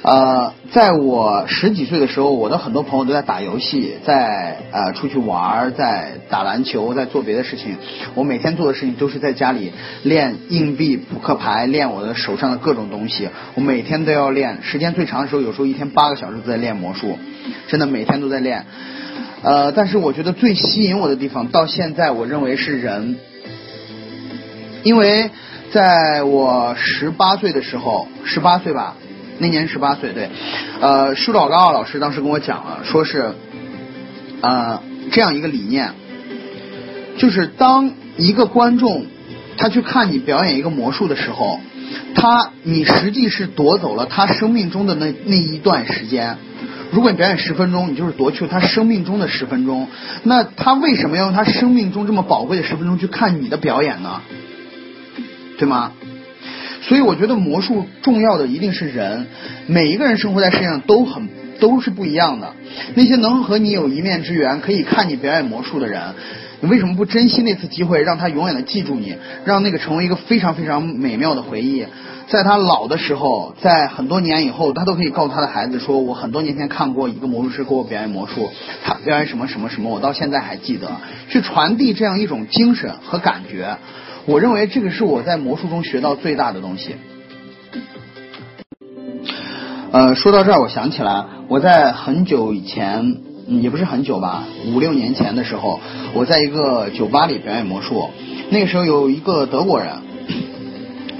[0.04, 7.78] 呃，在我十几岁的时候，我的很多朋友都在打游戏，在呃出去玩，在打篮球，在做别的事情。
[8.14, 9.72] 我每天做的事情都是在家里
[10.04, 13.28] 练硬币、扑克牌，练我的手上的各种东西。
[13.56, 17.18] 我每天都要练，时间最长的时候，有时候一天八个小时都在练魔术，
[17.68, 18.68] 真的每天都在练。
[19.44, 23.18] 呃，但是我觉得最吸引我的地方，到现在我认为是人，
[24.84, 25.30] 因为
[25.72, 28.96] 在我十八岁的时候，十八岁吧。
[29.40, 30.30] 那年十八岁，对，
[30.80, 33.34] 呃，舒导高老师当时跟我讲了，说是，
[34.42, 34.80] 呃，
[35.12, 35.94] 这样一个理念，
[37.18, 39.08] 就是当一个观众
[39.58, 41.60] 他去看你表演一个魔术的时候，
[42.14, 46.38] 他你实际是夺走了他生命中的那那一段时间。
[46.92, 49.88] 如果你表演十分钟，你就是夺去了他生命中的十分钟。
[50.24, 54.22] 那他为什么要用他生命中这么宝贵的十分钟去看你的表演呢？
[55.58, 55.94] 对吗？
[56.82, 59.28] 所以我觉得魔术重要的一定是人，
[59.68, 62.54] 每一个人生活在世界上都很都是不一样的。
[62.96, 66.02] 那些能和你有一面之缘，可以看你表演魔术的人，
[66.60, 71.86] 你为什么不珍惜那次机会，让他永远的记住你，让那个成为一个非常非常美妙的回忆？
[72.32, 78.50] 在他老的时候，在很多年以后，他都可以告诉他的孩子说：“我很多年前看过一个魔术师给我表演魔术，
[78.86, 80.88] 他表演什么什么什么，我到现在还记得。”
[81.28, 83.78] 去传递这样一种精神和感觉。
[84.26, 86.96] 我认为这个是我在魔术中学到最大的东西。
[89.92, 93.18] 呃，说到这儿，我想起来，我在很久以前，
[93.48, 95.82] 也不是很久吧，五六年前的时候，
[96.14, 98.10] 我在一个酒吧里表演魔术。
[98.52, 99.96] 那个时候有一个德国人，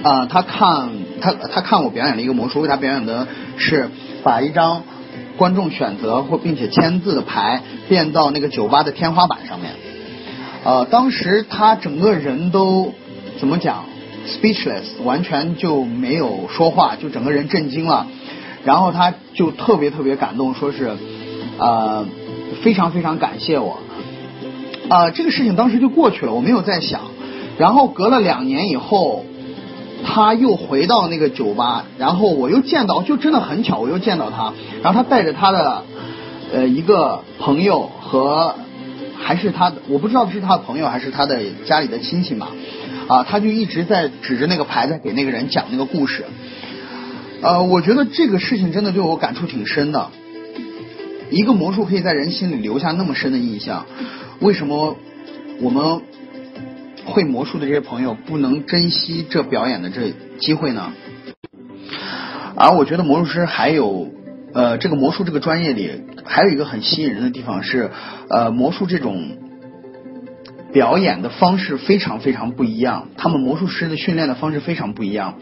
[0.04, 0.90] 啊，他看
[1.22, 3.90] 他他看我表演了一个魔术，为他表演的是
[4.24, 4.84] 把一张
[5.38, 9.72] 观众选择或并且签字的牌变到那个酒吧的天花板上面。
[10.64, 12.94] 呃，当时他整个人都
[13.40, 13.86] 怎么讲
[14.28, 18.08] ，speechless，完全就没有说话，就整个人震惊了。
[18.64, 20.96] 然后他就特别特别感动，说是
[21.58, 22.06] 呃
[22.62, 23.80] 非常非常感谢我。
[24.90, 27.02] 啊，这个事情当时就过去了，我没有再想。
[27.58, 29.26] 然后隔了两年以后，
[30.04, 34.54] 他又回到那个酒吧，然后我又见到，就真的很巧，我又见到他。
[34.82, 35.84] 然后他带着他的
[36.54, 38.56] 呃一个朋友和。
[39.24, 42.48] 还是他，我不知道是他的朋友还是他的家里的亲戚嘛，
[43.08, 46.26] 啊，他就一直在指着那个牌子给那个人讲那个故事，
[47.44, 50.08] 呃，我觉得这个事情真的对我感触挺深的。
[51.30, 53.86] 一个魔术可以在人心里留下那么深的印象，
[54.40, 54.96] 为什么
[55.62, 56.02] 我们
[57.12, 60.92] 会魔术的这些朋友不能珍惜这表演的这机会呢？
[62.56, 64.10] 而我觉得魔术师还有。
[64.54, 67.90] 呃，这个魔术这个专业里还有一个很吸引人的地方是，
[68.30, 69.38] 呃，魔术这种
[70.74, 75.36] 表演的方式非常非常不一样，他们魔术师的训练的方式非常不一样。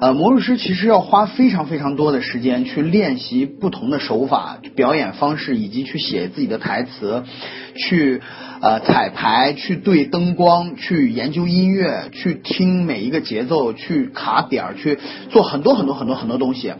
[0.00, 7.22] 呃，魔术师其实要花非常非常多的时间去练习不同的手法、表演方式，以及去写自己的台词，
[7.76, 8.22] 去
[8.62, 14.98] 呃彩排、去对灯光、去研究音乐、去听每一个节奏、去卡点儿、去
[15.30, 16.72] 做很多很多很多很多东西，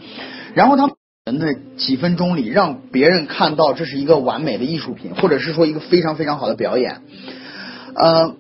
[0.55, 0.91] 然后他。
[1.27, 7.03] 人的几分钟里，让别人看到这是一个完美的艺术品，或者是说一个非常非常好的表演。
[7.95, 8.35] 呃，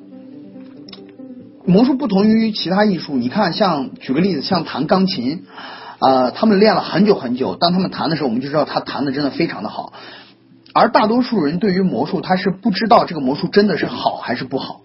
[1.64, 5.44] 魔术不同于其他艺术，你看，像举个例子，像弹钢琴，
[5.98, 9.92] 呃，他们练了很久很久，当他们弹的时候，我们就知道他弹的真的非常的好。
[10.72, 14.80] 而大多数人对于魔术，他是不知道这个魔术真的是好还是不好，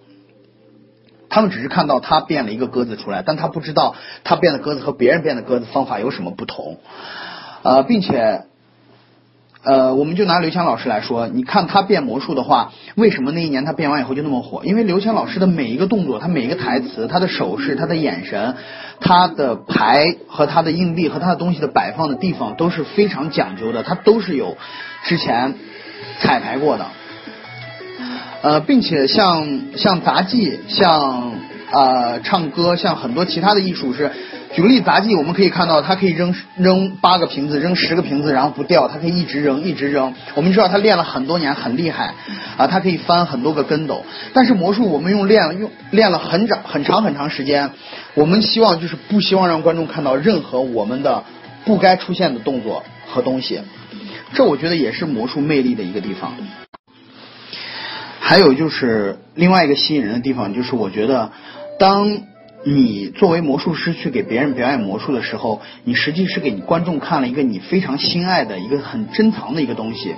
[1.30, 6.80] 他们只是看到他变了一个鸽子出来，但他不知道他变的鸽子和别人变的鸽子方法有什么不同。
[7.64, 8.46] 呃，并且，
[9.66, 14.62] 呃，我们就拿刘强老师来说，你看他变魔术的话，为什么那一年他变完以后就那么火？
[14.64, 18.56] 因为刘强老师的每一个动作，他每一个台词，他的手势，他的眼神，
[19.00, 24.56] 他的牌和他的硬币和他的东西的摆放的地方都是非常讲究的，他都是有
[25.04, 25.56] 之前
[26.20, 26.86] 彩排过的。
[28.44, 31.32] 呃，并且像像杂技，像
[31.72, 34.12] 呃唱歌，像很多其他的艺术是。
[34.56, 40.14] 举个例，杂技我们可以看到，他可以扔扔八个瓶子，扔十个瓶子，然后不掉，他可以一直扔，一直扔。
[40.34, 42.14] 我们知道他练了很多年，很厉害
[42.56, 44.06] 啊，他可以翻很多个跟斗。
[44.32, 47.72] 但是魔术我们用练了用练了很长很长很长时间，
[48.14, 51.26] 我们希望就是不希望让观众看到任何我们的
[51.66, 53.60] 不该出现的动作和东西。
[54.34, 56.32] 这我觉得也是魔术魅力的一个地方。
[58.22, 61.34] 还有就是另外一个吸引人的地方，就是我觉得
[61.78, 62.22] 当。
[62.68, 70.16] 你作为魔术师去给别人表演魔术的时候，你实际是给你观众看了一个你非常心爱的一个很珍藏的一个东西。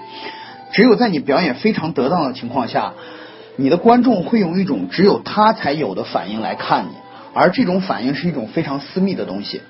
[0.71, 2.93] 只有在你表演非常得当的情况下，
[3.57, 6.91] 你的观众会用一种只有他才有的反应来看你，
[7.33, 9.61] 而这种反应是一种非常私密的东西。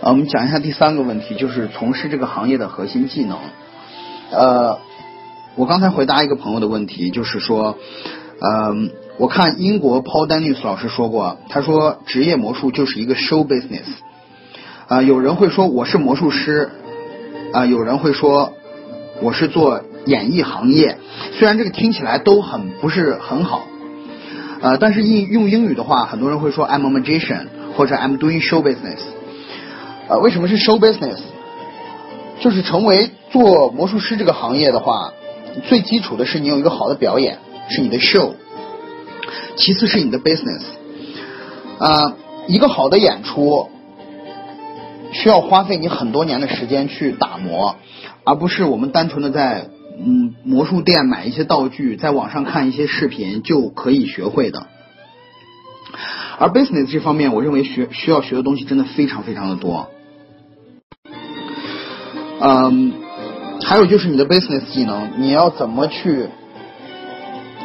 [0.00, 3.36] 啊我们讲一下第三个问题，就是从事这个行业的核心技能。
[4.30, 4.78] 呃，
[5.56, 7.76] 我刚才回答一个朋友的问题，就是说，
[8.40, 13.86] 嗯，我看英国 Paul Daniels 老师说过，他说职业魔术就是一个 show business。
[14.86, 16.70] 啊，有人会说我是魔术师，
[17.52, 18.52] 啊，有人会说
[19.20, 20.98] 我是做演艺行业，
[21.32, 23.64] 虽然这个听起来都很不是很好，
[24.60, 29.00] 呃，但是英用英语的话，很多人会说 I'm a magician 或者 I'm doing show business。
[30.08, 31.18] 呃，为什么是 show business？
[32.38, 35.12] 就是成为做魔术师这个行业的话，
[35.68, 38.32] 最基础的是你有一个好的表演，是你的 show，
[39.56, 40.62] 其次是你的 business。
[41.78, 43.70] 啊，一个好的演出。
[45.10, 47.76] 需要花费你很多年的时间去打磨，
[48.24, 54.66] 而不是我们单纯的在嗯魔术店买一些道具，在网上看一些视频就可以学会的。
[56.38, 59.88] 而 business 这方面，我认为学需要学的东西真的非常非常的多。
[62.40, 62.92] 嗯，
[63.62, 66.28] 还有就是你的 business 技能，你要怎么去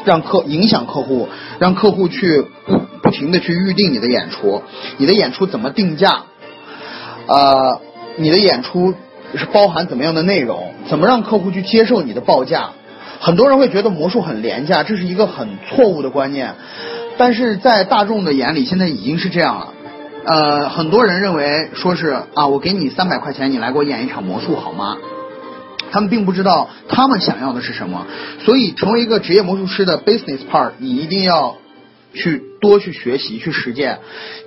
[0.05, 4.61] 让客影响客户，让客户去不不停的去预定你的演出，
[4.97, 6.23] 你的演出怎么定价？
[7.27, 7.79] 呃，
[8.17, 8.93] 你的演出
[9.35, 10.73] 是包含怎么样的内容？
[10.87, 12.71] 怎么让客户去接受你的报价？
[13.19, 16.55] 很多人会觉得魔术很廉价，这是一个很错误的观念。
[17.17, 19.69] 但是在大众的眼里，现在已经是这样了。
[20.25, 24.97] 呃，很多人认为说是啊，我给你三百块钱，你来给我演一场魔术好吗？
[25.93, 28.05] 他们并不知道他们想要的是什么。
[28.43, 31.55] 所以，成为一个职业魔术师的 business part，你一定要。
[32.15, 33.97] 去多去学习，去实践。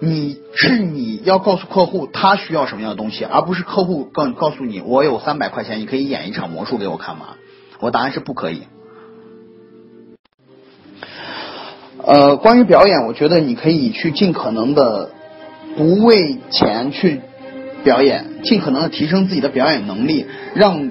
[0.00, 7.30] 你是你要告诉客户他需要什么样的东西，而不是客户告告诉你我有三百块钱，你可以演一场魔术给我看吗？
[7.80, 8.62] 我答案是不可以。
[12.04, 15.10] 呃，关于表演，我觉得你可以去尽可能的
[15.76, 17.20] 不为钱去
[17.82, 20.88] 表演，尽可能的提升自己的表演能力，让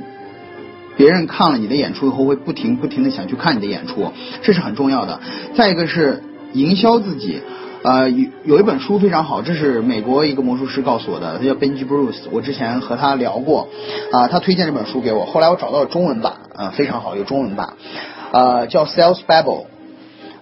[0.98, 5.20] 别人看了你的演出以后会不停不停的想去看你的演出，这是很重要的。
[5.56, 6.24] 再一个是。
[6.54, 7.42] 营销自己，
[7.84, 13.68] 呃，有有一本书非常好，这是美国一个魔术师告诉我的，他叫 Benji Bruce，我之前和他聊过，
[14.14, 17.74] 啊，他推荐这本书给我，后来我找到了中文版，啊，非常好，有中文版，
[18.32, 19.66] 呃，叫 Sales Bible，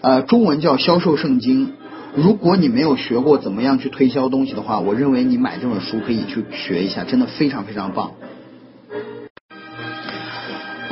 [0.02, 1.74] 呃，中文叫销售圣经。
[2.14, 8.12] 如果你没有学过怎么样去推销东西的话，我认为你买这本书可以去学一下，真的非常非常棒。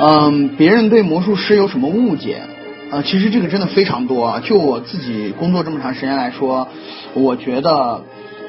[0.04, 2.42] 嗯，别人对魔术师有什么误解？
[2.90, 4.42] 呃，其实这个真的非常多啊！
[4.44, 6.66] 就我自己工作这么长时间来说，
[7.14, 8.02] 我觉得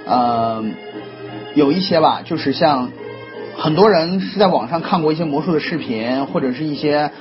[0.07, 0.63] 呃
[1.53, 2.89] 有一些吧，就是像
[3.55, 7.11] 很多人是在网上看过一些魔术的视频，或者是一些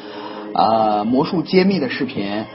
[0.54, 2.46] 呃魔术揭秘的视频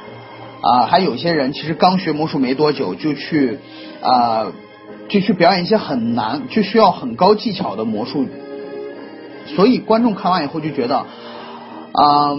[0.61, 3.59] 啊，还有些人其实刚学魔术没多久就去
[4.01, 4.47] 啊
[5.09, 8.25] 就去表演一些很难就需要很高技巧的魔术，
[9.55, 11.05] 所以观众看完以后就觉得
[12.01, 12.31] 啊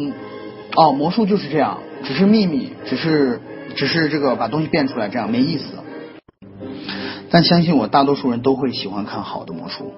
[0.77, 1.79] 哦魔术就是这样。
[2.05, 3.41] 只是秘密，只是
[3.75, 5.65] 只是这个把东西变出来，这样没意思。
[7.29, 9.95] 但相信我，大多数人都会喜欢看好的魔术。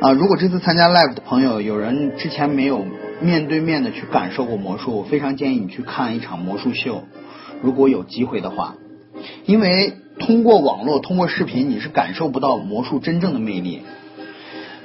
[0.00, 2.84] 啊，如果这次参加 live 的朋友有人之前没有
[3.20, 7.04] 面对面的去感受过魔术，我非常建议你去看一场魔术秀。
[7.62, 8.74] 如果有机会的话，
[9.44, 13.82] 因为通过网络、通过视频，你是感受不到魔术真正的魅力。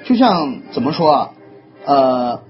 [0.03, 1.29] 就像怎么说啊，
[1.87, 2.41] 呃。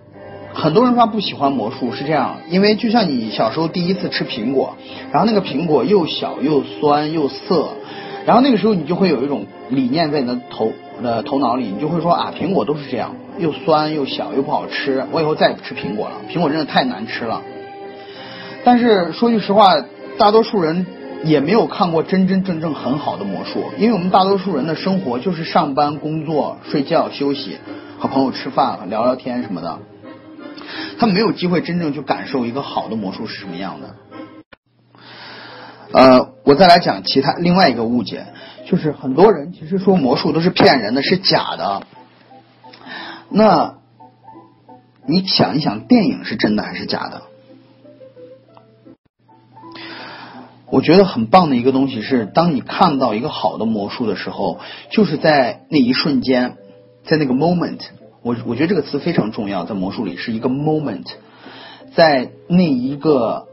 [0.56, 4.76] 很多人说不喜欢魔术是这样，因为就像你小时候第一次吃苹果，
[5.12, 7.68] 然后那个苹果又小又酸又涩，
[8.26, 10.72] 然后那个时候你就会有一种理念在你的头
[11.04, 17.42] 的头脑里，你就会说啊，苹果都是这样，又酸又小又不好吃，我以后再也不吃苹果了，苹果真的太难吃了。
[18.64, 19.76] 但是说句实话，
[20.18, 20.86] 大多数人
[21.26, 27.58] 也没有看过真真正正很好的魔术，因为我们大多数人的生活就是上班、工作、睡觉、休息，
[28.00, 29.78] 和朋友吃饭、聊聊天什么的。
[30.98, 33.96] 他没有机会真正去感受一个好的魔术是什么样的。
[35.92, 38.28] 呃，我再来讲其他另外一个误解，
[38.66, 41.84] 就是很多人其实说魔术都是骗人的，是假的。
[43.30, 43.76] 那
[45.06, 47.22] 你想一想，电影是真的还是假的？
[50.68, 56.58] 我觉得很棒的一个东西是，当你看到一个好的魔术的时候，就是在那一瞬间，
[57.06, 57.80] 在那个 moment。
[58.26, 61.06] 我我觉得这个词非常重要，在魔术里是一个 moment，
[61.94, 63.48] 在那一个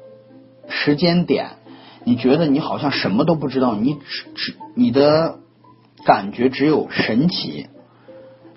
[0.67, 1.59] 时间点，
[2.05, 5.41] 你觉得你好像什么都不知道，你只只你的
[6.07, 7.67] 感觉只有神奇，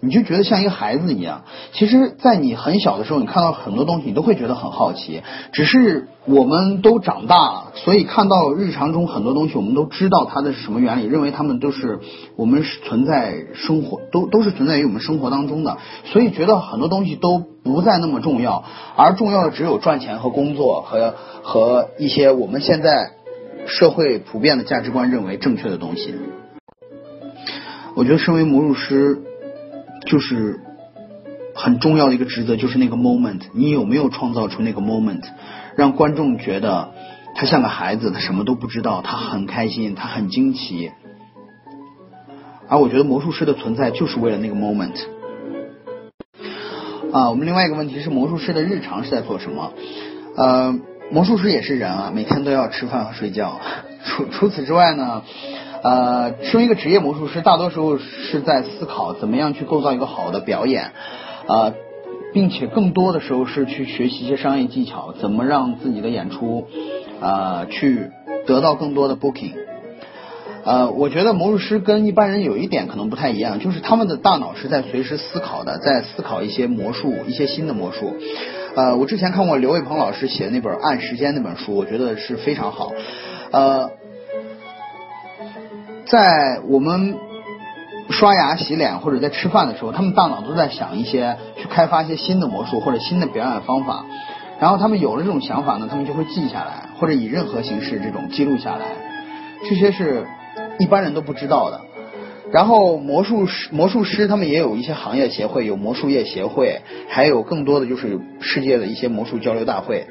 [0.06, 1.44] 你就觉得像一个孩子一样。
[1.74, 5.24] 其实，在你很小的时候，你看到很多东西，你都会觉得很好奇。
[5.52, 12.00] 只是我们都长大了，所以看到日常中很多东西，我们都知道它的是什么原理，认为它们都是
[12.36, 18.64] 我们存在生活，都都是存在于我们生活当中的，所以觉得很多东西都不再那么重要，
[18.96, 23.12] 而重要的只有赚钱和工作和和一些我们现在
[23.68, 26.14] 社会普遍的价值观认为正确的东西。
[27.96, 29.22] 我觉得身为魔术师，
[30.06, 30.60] 就是
[31.56, 35.24] 很重要的一个职责，就是那个 moment，你有没有创造出那个 moment，
[35.76, 36.92] 让观众觉得
[37.34, 40.92] 他像个孩子，他什么都不知道，他很开心，他很惊奇。
[42.68, 44.96] 而我觉得魔术师的存在就是为了那个 moment。
[47.12, 49.72] 啊，我们另外一个问题是，魔术师的日常是在做什么？
[50.36, 50.80] 呃，
[51.12, 53.60] 魔术师也是人啊，每天都要吃饭和睡觉。
[54.04, 55.24] 除除此之外呢？
[55.86, 60.94] 呃，身为一个职业魔术师，大多时候是在思考怎么样去构造一个好的表演，
[61.48, 61.76] 呃，
[62.34, 66.66] 并且更多的时候是去学习一些商业技巧，怎么让自己的演出
[67.22, 68.10] 呃去
[68.48, 69.54] 得到更多的 booking。
[70.64, 78.12] 呃，我觉得魔术师跟一般人有一点可能不太一样，就是他们的大脑是在随时思考的，在思考一些魔术，一些新的魔术。
[78.76, 82.92] 呃，我之前看过刘伟鹏老师写的那本《按时间》那本书，我觉得是非常好。
[83.52, 83.92] 呃。
[86.06, 87.18] 在我们
[88.10, 94.06] 刷牙、洗脸或者在吃饭的时候，他们大脑都在想一些去开发一些新的魔术或者新的表演方法。
[94.60, 98.86] 然后他们有了这种想法呢，他们就会记下来，或者以任何形式这种记录下来。
[99.68, 100.26] 这些是
[100.78, 101.82] 一般人都不知道的。
[102.52, 110.06] 然后魔术师、魔术师他们也有一些行业协会，有魔术业协会，还有更多的就是世界的一些魔术交流大会。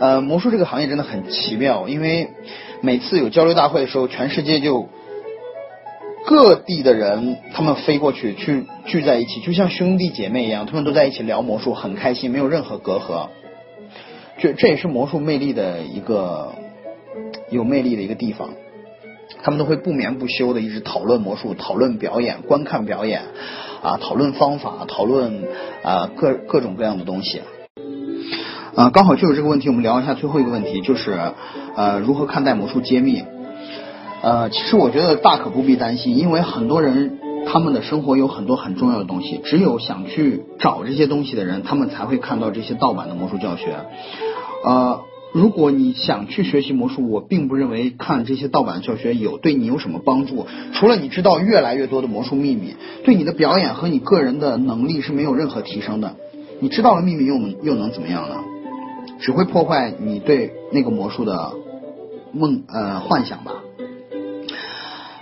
[0.00, 2.30] 呃，魔术这个行业真的很奇妙，因为。
[2.86, 4.88] 每次有交流大会的时候，全世界就
[6.24, 13.26] 各地的人，他们飞过去去聚在一起，就像兄弟姐妹一样，他们都在一起聊魔术，很开心，没有任何隔阂。
[14.38, 16.54] 这这也是魔术魅力的一个
[17.50, 18.50] 有魅力的一个地方。
[19.42, 23.22] 他们都会不眠不休的一直讨论魔术，讨论表演，观看表演
[23.82, 25.42] 啊，讨论方法，讨论
[25.82, 27.42] 啊各各种各样的东西。
[28.76, 31.18] 啊，刚好就有这个问题，我们聊一下最后一个问题，就是
[31.76, 33.24] 呃如何看待魔术揭秘？
[34.22, 43.76] 呃，其实我觉得大可不必担心，因为很多人他们的生活有很多很重要的东西，只有想去找这些东西的人，他们才会看到这些盗版的魔术教学。
[44.62, 45.00] 呃，
[45.32, 52.74] 如果你想去学习魔术，我并不认为看这些盗版教学有对你有什么帮助，除了你知道越来越多的魔术秘密，
[53.04, 56.16] 对你的表演和你个人的能力是没有任何提升的。
[56.60, 58.36] 你知道了秘密又能又能怎么样呢？
[59.18, 61.52] 只会破坏你对那个魔术的
[62.32, 63.52] 梦呃幻想吧。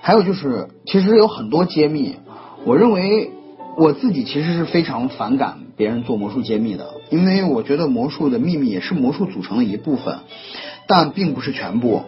[0.01, 2.16] 还有就是，其实有很多揭秘，
[2.64, 3.30] 我认为
[3.76, 10.18] 我自己其实是非常反感别人做魔术揭秘的，因为我觉得魔术的秘密也是魔术组成的一部分，
[10.86, 12.03] 但并不是全部。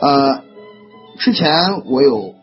[0.00, 0.42] 呃，
[1.18, 2.34] 之前我有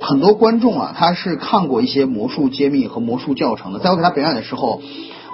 [0.00, 4.80] 很多观众啊，他是看过一些魔术揭秘和魔术教程的，在我给他表演的时候。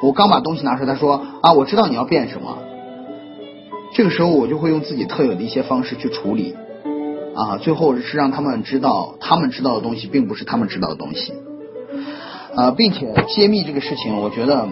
[0.05, 2.59] 我刚把东西拿出来，他说啊，我知道你要变什么。
[3.95, 6.55] 这个时候我就会用自己特有的一些方式去处理，
[7.35, 11.33] 啊，最后是让他们知道，他们知道的东西并不是他们知道的东西，
[12.55, 14.69] 啊，并且揭秘这个事情，我觉得，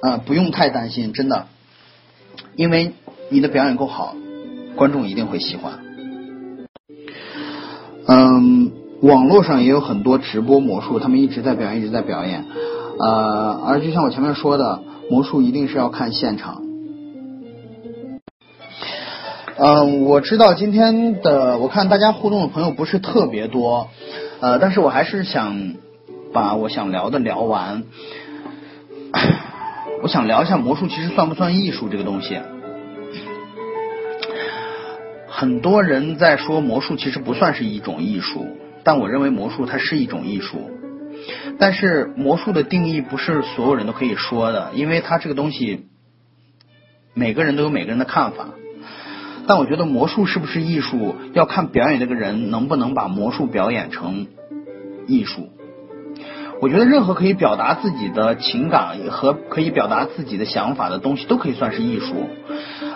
[0.00, 1.48] 呃，不用太担心，真的，
[2.54, 2.92] 因为
[3.28, 4.16] 你的表演够好，
[4.74, 5.80] 观众一定会喜欢。
[8.06, 12.46] 嗯，网络上也有很多直播魔术，他们一直在表演，一直在表演。
[12.98, 16.62] 呃，而就像我前面说的，魔术一定是要看现场。
[19.58, 23.88] 嗯，我知道今天的我看大家互动的朋友不是特别多，
[24.40, 25.74] 呃，但是我还是想
[26.32, 27.82] 把我想聊的聊完。
[30.02, 32.38] 我想聊一下魔术其实算不算艺术这个东西。
[35.26, 38.46] 很多人在说魔术其实不算是一种艺术，
[38.84, 40.70] 但我认为魔术它是一种艺术。
[41.58, 45.86] 但是魔术的定义不是所有人都可以说的，因为它这个东西
[47.14, 48.48] 每个人都有每个人的看法。
[49.48, 54.26] 但我觉得魔术是不是艺术，要看表演这个人能不能把魔术表演成
[55.06, 55.50] 艺术。
[56.60, 62.28] 我觉得任何可以表达自己的情感和可以表达自己的想法的东西都可以算是艺术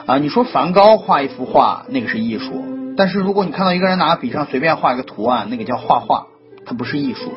[0.07, 0.19] 啊。
[0.19, 2.65] 你说梵高画一幅画，那个是艺术；
[2.97, 6.27] 但是如果你看到一个人拿笔上随便画一个图案，那个叫画画，
[6.65, 7.33] 它不是艺术。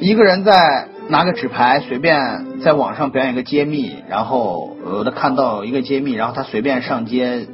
[0.00, 7.46] 一个人在拿个纸牌随便在网上表演个揭秘，然后有的看到一个揭秘，然后他随便上街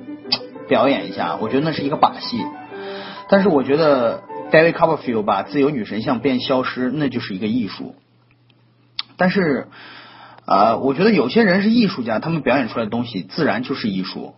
[0.68, 2.40] 表演一下，我觉得那是一个把戏。
[3.28, 4.22] 但是我觉得
[4.52, 7.96] David Copperfield 把自由女神像变消失，那就是一个艺术。
[9.16, 9.66] 但是，
[10.46, 14.34] 呃，我觉得有些人是艺术家，他们表演出来的东西自然就是艺术。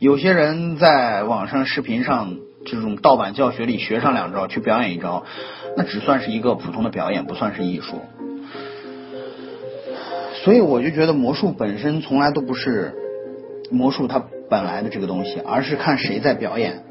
[0.00, 2.34] 有些人在网上视频上
[2.66, 5.24] 这种盗版教学里学上两招，去表演一招，
[5.76, 7.96] 那只算是一个普通的表演，不算是艺术。
[10.42, 12.92] 所以我就觉得魔术本身从来都不是
[13.70, 16.82] 魔术它本来的这个东西，而是看谁在表演。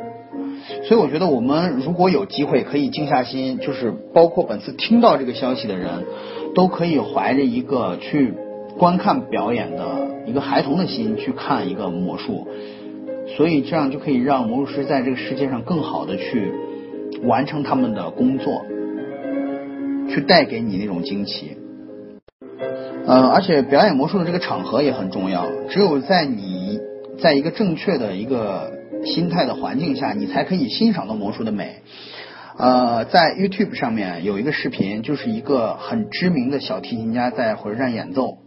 [0.86, 6.06] 所以我觉得我们如果有机会可以静下心，就是包括本次听到这个消息的人，
[6.56, 8.34] 都可以怀着一个去
[8.80, 12.48] 观看表演的一个孩童的心去看一个魔术。
[13.38, 16.52] 所以这样就可以让魔术师在这个世界上更好的去
[17.24, 18.66] 完成他们的工作，
[20.10, 21.58] 去带给你那种惊奇。
[23.06, 26.80] 呃，而且表演魔术的这个场合也很重要，只有在你
[27.22, 28.72] 在一个正确的一个
[29.06, 31.82] 心态的环境下，你才可以欣赏到魔术的美。
[32.58, 38.38] 呃，在 YouTube 上面有一个视频，就是一个很知名的小提琴家在火车站演奏。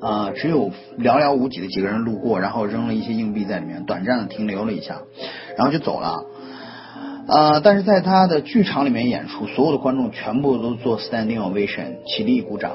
[0.00, 5.02] 啊，只有寥寥无几的几个人路过，然后扔了一些硬币在里面，短暂的停留了一下，
[5.58, 6.24] 然后就走了。
[7.30, 12.72] 呃，但是在他的剧场里面演出，所有的观众全部都做 standing ovation，起立鼓掌。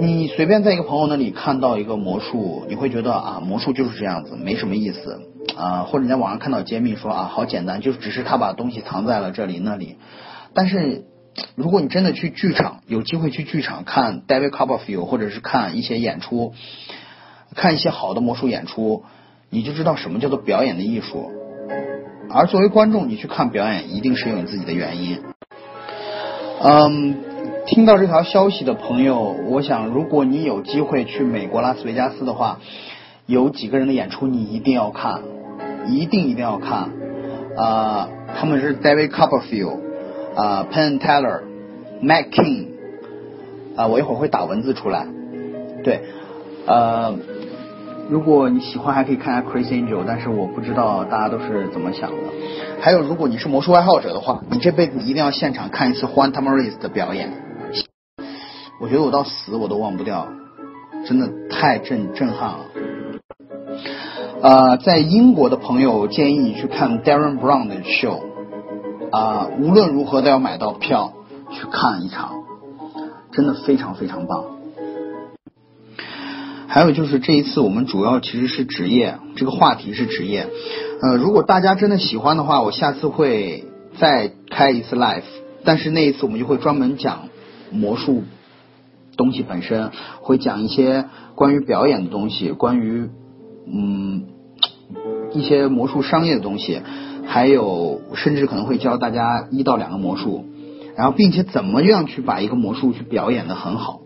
[0.00, 5.20] 你随便在一个朋友那里看到一个魔术，你会觉得啊，魔术就是这样子，没什么意思
[5.56, 5.84] 啊。
[5.84, 9.96] 或者你在网上看到揭秘说啊，好简单，就是只是他把东西藏在了这里那里，
[10.52, 11.04] 但是。
[11.54, 16.52] 如果你真的去剧场，有机会去剧场看 David Copperfield，或者是看一些演出，
[17.54, 19.04] 看一些好的魔术演出，
[19.48, 21.30] 你就知道什么叫做表演的艺术。
[22.32, 25.20] 而作为观众，你去看表演，一定是有你自己的原因。
[26.62, 27.16] 嗯，
[27.66, 32.58] 听到这条消息的朋友，我想，如果你有机会去美国拉斯维加斯的话，
[33.26, 35.22] 有几个人的演出你一定要看，
[35.88, 36.90] 一定一定要看。
[37.56, 39.80] 啊，他们是 David Copperfield。
[40.34, 42.68] 啊，Penn Teller，Mac King，
[43.76, 45.06] 啊，我一会儿会打文字出来。
[45.84, 46.00] 对，
[46.64, 47.14] 呃，
[48.12, 52.16] 如果你喜欢，还可以看下 Chris Angel，但是我不知道大家都是怎么想的。
[52.78, 57.32] 还有，如果你是魔术爱好者的话，你这辈子一定要现场看一次 Juan Tamariz 的表演。
[58.82, 60.28] 我觉得我到死我都忘不掉，
[61.06, 62.58] 真的太震震撼了。
[64.42, 68.20] 呃，在英国的朋友建议你去看 Darren Brown 的 show。
[69.10, 71.14] 啊，无论如何都要买到票
[71.50, 72.32] 去看一场，
[73.30, 74.44] 真的非常非常棒。
[76.72, 80.48] 还有就是这一次我们主要其实是职业，这个话题是职业。
[81.02, 83.66] 呃，如果大家真的喜欢的话，我下次会
[83.98, 85.20] 再开一次 live，
[85.64, 87.28] 但是那一次我们就会专门讲
[87.70, 88.24] 魔术
[89.18, 89.90] 东西本身，
[90.22, 91.04] 会讲一些
[91.34, 93.10] 关于表演的东西，关于
[93.70, 94.24] 嗯
[95.34, 96.80] 一些魔术商业的东西。
[97.26, 100.46] 还有，甚至可能会教大家一到两个魔术，
[100.96, 104.00] 然后并且怎么样去把一个魔术去表演的很好。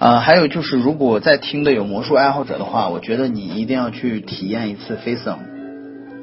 [0.00, 5.36] 呃，还有就是，如果在听的有魔术爱好者的话，我觉得你一定要去体验一次 FACEM。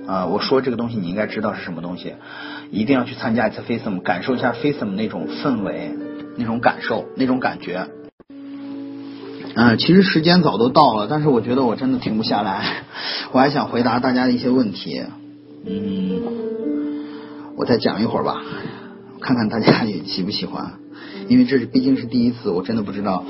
[0.07, 2.15] 啊，我说这个东西你应该知道是什么东西，
[2.71, 5.91] 一定要去参加一次 FACEM，感受一下 FACEM 那种氛围、
[6.37, 7.87] 那种感受、那种感觉。
[9.53, 12.83] 嗯，其实时间早都到了，但是我觉得我真的停不下来，
[13.31, 15.03] 我还想回答大家的一些问题。
[15.67, 16.19] 嗯，
[17.55, 18.41] 我再讲一会儿吧，
[19.21, 20.73] 看看大家也喜不喜欢，
[21.27, 23.23] 因为这是毕竟是第一次，我真的不知道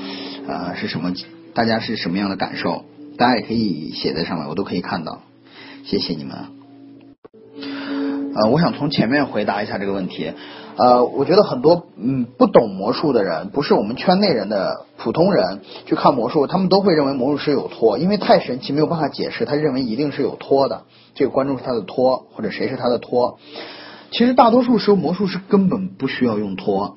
[0.46, 1.12] 呃是什么，
[1.54, 2.84] 大家是什么样的感受，
[3.16, 5.20] 大家也可以写在上面，我都可以看到，
[5.84, 6.36] 谢谢你们。
[8.34, 10.32] 呃，我想从前面回答一下这个问题。
[10.76, 20.84] 呃，我觉得很多嗯不懂魔术的人，不是我们圈内人的普通人去看魔术，他们都会认为魔术师有托，因为太神奇没有办法解释，他认为一定是有托的，
[21.14, 23.40] 这个观众是他的托，或者谁是他的托。
[24.12, 26.96] 其实大多数时候魔术师根本不需要用托。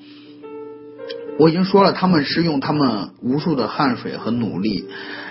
[1.41, 4.85] 我已经说了，他们是用他们无数的汗水和努力，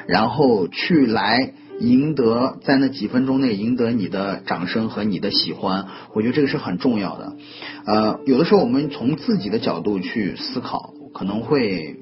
[0.08, 1.54] 然后去来。
[1.80, 7.32] 赢得在那几分钟内赢得你的掌声和你的喜欢，我觉得这个是很重要的。
[7.86, 11.96] 呃，有的时候我们从自己的角度去思考，可能会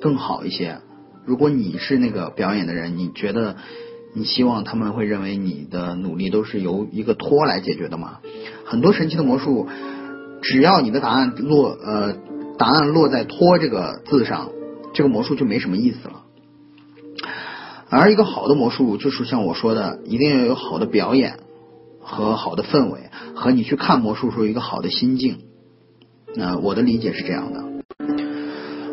[0.00, 0.78] 更好一些。
[1.24, 3.54] 如果你是那个表演的人，你觉得
[4.16, 8.18] 你希望他们会认为你的努力都是由一个托来解决的吗？
[8.64, 9.68] 很多神奇的魔术，
[10.42, 12.16] 只要你的答案落呃
[12.58, 14.50] 答案落在托这个字上，
[14.94, 16.22] 这个魔术就没什么意思了。
[17.90, 21.38] 而一个好的魔术，就是像我说的，一定要有好的表演
[22.00, 25.38] 和好的氛围，和你去看魔术时候一个好的心境。
[26.34, 27.62] 那我的理解是这样的。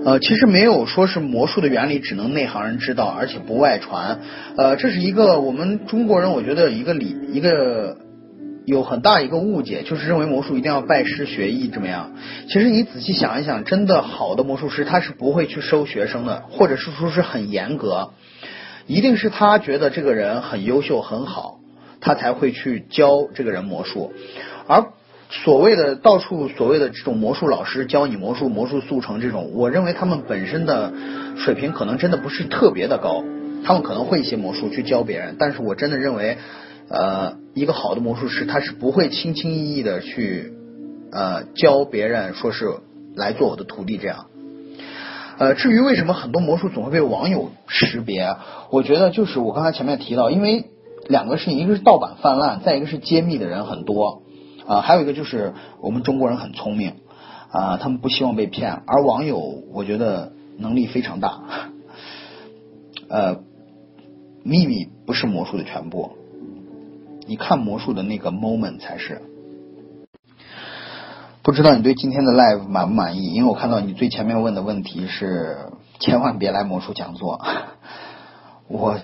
[0.03, 4.19] 呃，其实没有说是魔术的原理只能内行人知道，而且不外传。
[4.57, 7.97] 呃，这是一个我们中国人，我觉得一个理一个
[8.65, 12.11] 有很大一个误解，就是认为魔术一定要拜师学艺怎么样。
[12.47, 18.11] 其实你仔细想一想，真的好的魔术师他是不会去收学生的，或者是说是很严格，
[18.85, 21.59] 一定是他觉得这个人很优秀很好，
[22.01, 24.13] 他才会去教这个人魔术。
[24.67, 24.85] 而
[25.29, 30.93] 所谓的到处所谓的这种魔术老师教你魔术魔术速成这种，我认为他们本身的
[31.35, 33.23] 水平可能真的不是特别的高，
[33.65, 36.37] 他们可能会一些魔术去教别人，但是我真的认为。
[36.91, 40.51] 呃，一个好的魔术师，他是不会轻轻易易的去
[41.13, 42.67] 呃教别人，说是
[43.15, 44.25] 来做我的徒弟这样。
[45.37, 48.35] 呃，至于为什么很多魔术总会被网友识别，
[48.71, 50.65] 我觉得就是我刚才前面提到，因为
[51.07, 54.23] 两个事情，一个是盗版泛滥，再一个是揭秘的人很多
[54.67, 56.95] 啊，还有一个就是我们中国人很聪明
[57.51, 59.39] 啊，他们不希望被骗，而网友
[59.71, 61.39] 我觉得能力非常大。
[63.07, 63.37] 呃，
[64.43, 66.17] 秘密不是魔术的全部。
[67.31, 69.21] 你看魔术的那个 moment 才是。
[71.41, 73.27] 不知道你对今天的 live 满不满意？
[73.27, 75.55] 因为我看到你最前面问的问题是
[75.97, 77.39] 千万别来魔术讲座，
[78.67, 78.99] 我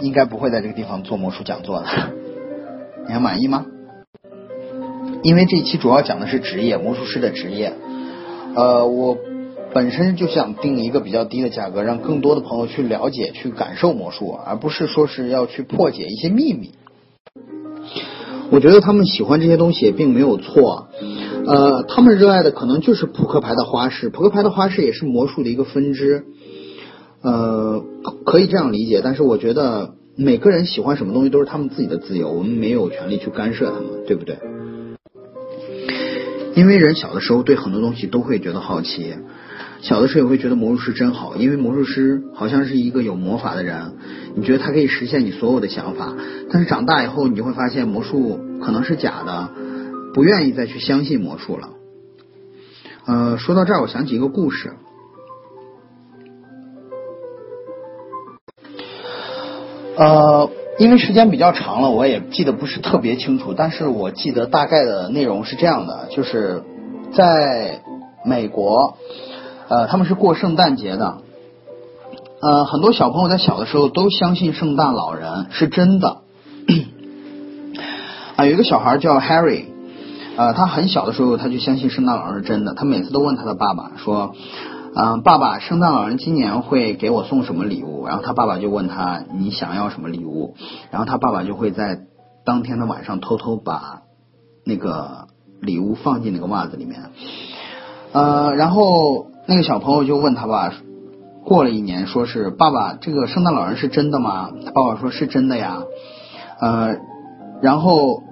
[0.00, 1.86] 应该不会在这个地方做魔术讲座的。
[3.06, 3.66] 你还满意吗？
[5.22, 7.74] 因为这一期主要讲的是职业魔术师的职业。
[8.54, 9.18] 呃，我
[9.74, 16.72] 本身就想定一个比较低的价格，让更多的朋友去了解、去感受魔术，而不是说是要去破解一些秘密。
[18.50, 20.88] 我觉得他们喜欢这些东西也并没有错，
[21.46, 26.24] 呃，他们热爱的可能就是扑克牌的花式，扑克牌的花式也是魔术的一个分支，
[27.22, 27.84] 呃，
[28.24, 29.00] 可以这样理解。
[29.04, 34.38] 但是我觉得每个人喜欢什么东西都是他们自己的自由，我们没有权利去干涉他们，对不对？
[36.54, 39.14] 因为人小的时候对很多东西都会觉得好奇。
[39.80, 43.92] 小的时候也会觉得魔术师真好，因为魔术师好像是一个有魔法的人，
[44.38, 46.14] 你觉得他可以实现你所有的想法。
[46.52, 49.50] 但是长大以后，你就会发现魔术可能是假的，
[50.14, 51.70] 不愿意再去相信魔术了。
[53.04, 54.74] 呃，说到这儿，我想起一个故事。
[59.96, 66.62] 呃，因为时间比较长了，我也记得不是特别清楚，但是我记得大概的内容是这样的，就是
[67.12, 67.80] 在
[68.24, 68.96] 美国。
[69.68, 71.18] 呃，他们是过圣诞节的，
[72.40, 76.18] 呃，很多小朋友在小的时候都相信圣诞老人是真的。
[78.36, 79.64] 啊，有一个小孩叫 Harry，
[80.36, 84.34] 呃，他很小的时候他就相信圣诞老人是真的，他每次都问他的爸爸说，
[84.94, 88.06] 嗯，爸爸，圣诞老人今年会给我送什么礼物？
[88.06, 90.54] 然后他爸爸就问他，你想要什么礼物？
[90.92, 92.02] 然后他爸爸就会在
[92.44, 94.02] 当天的晚上偷偷把
[94.64, 95.26] 那个
[95.60, 97.10] 礼物放进那个袜子里面，
[98.12, 99.26] 呃，然后。
[99.50, 100.74] 那个小朋友就问他爸，
[101.48, 104.50] 过了一年，说是爸爸，这个圣诞老人是真的吗？
[104.64, 105.82] 他爸爸说是真的呀。
[106.60, 106.96] 呃，
[107.62, 108.22] 然后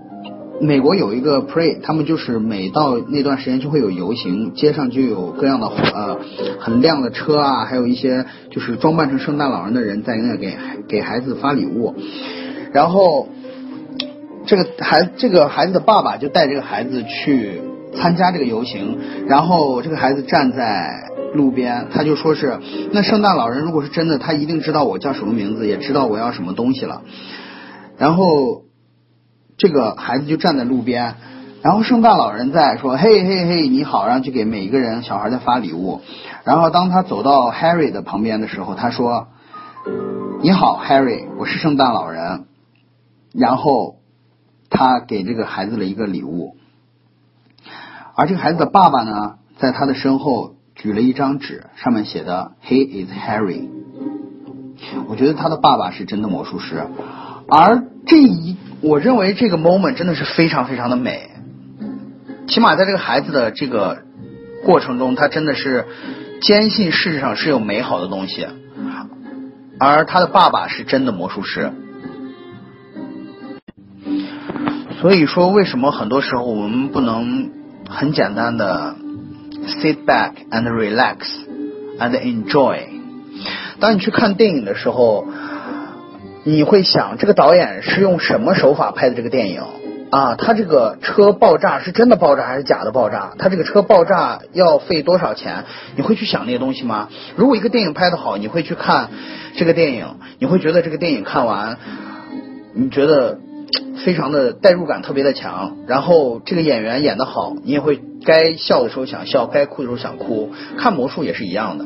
[0.60, 6.18] 美国有一个 pray，他们就是每到那段时间就会有游行，街上就有各样的呃
[6.60, 10.56] 很亮的车啊，还有一些就是装扮成圣诞老人的人在那给
[10.86, 11.94] 给孩子发礼物。
[12.72, 13.28] 然后
[14.44, 17.62] 这个孩这个孩子的爸爸就带这个孩子去。
[17.98, 22.58] 参加这个游行，然后这个孩子站在路边，他就说是
[22.92, 27.02] 那圣诞老人如果是真的，他一定知道我叫什么名字，也知道我要什么东西了。
[27.98, 28.62] 然后
[29.56, 31.16] 这个孩子就站在路边，
[31.62, 36.00] 然后圣诞老人在说嘿嘿嘿 你好，然后就给每一个人小孩在发礼物。
[36.44, 39.28] 然后当他走到 Harry 的旁边的时候，他说
[40.42, 42.44] 你好 Harry，我是圣诞老人。
[43.32, 43.96] 然后
[44.70, 46.56] 他给这个孩子了一个礼物。
[48.14, 53.68] 而这个孩子的爸爸呢，在他的身后举了一张纸，上面写的 “He is Harry”。
[55.08, 56.86] 我觉得他的爸爸是真的魔术师，
[57.48, 61.30] 而这一，我认为这个 moment 真的是非常非常的美。
[62.46, 64.02] 起码在这个孩子的这个
[64.64, 65.86] 过程中，他真的是
[66.40, 68.46] 坚信世界上是有美好的东西，
[69.80, 71.72] 而他的爸爸是真的魔术师。
[75.00, 77.50] 所以说，为什么很多时候我们不能？
[77.88, 78.96] 很简单的
[79.66, 81.18] ，sit back and relax
[81.98, 82.78] and enjoy。
[83.78, 85.26] 当你去看电影的时候，
[86.44, 89.62] 你会想这个导演是用什么手法拍的这个电影
[90.10, 90.34] 啊？
[90.36, 93.32] 他这个车爆炸是真的爆炸还是假的爆炸？
[93.38, 95.64] 他这个车爆炸要费多少钱？
[95.96, 97.08] 你会去想那些东西吗？
[97.36, 99.10] 如果一个电影拍的好，你会去看
[99.56, 100.06] 这个电影，
[100.38, 101.76] 你会觉得这个电影看完，
[102.74, 103.38] 你觉得？
[104.04, 110.50] 非常的代入感特别的强，然后这个演员演得好，你也会该笑的时候想笑，该哭的时候想哭。
[110.78, 111.84] 看魔术也是一样的，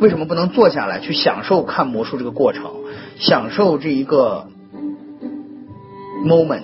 [0.00, 2.70] 为什么不能坐下来去享受看魔术这个过程，
[3.18, 4.46] 享受这一个
[6.24, 6.62] moment？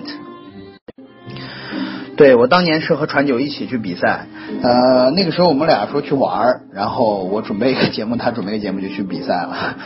[2.17, 4.27] 对我当年是和传九一起去比赛，
[4.61, 9.77] 呃，那个时候我们俩说去玩儿，然后我准备一个节目，他准备一个节目就去比赛了。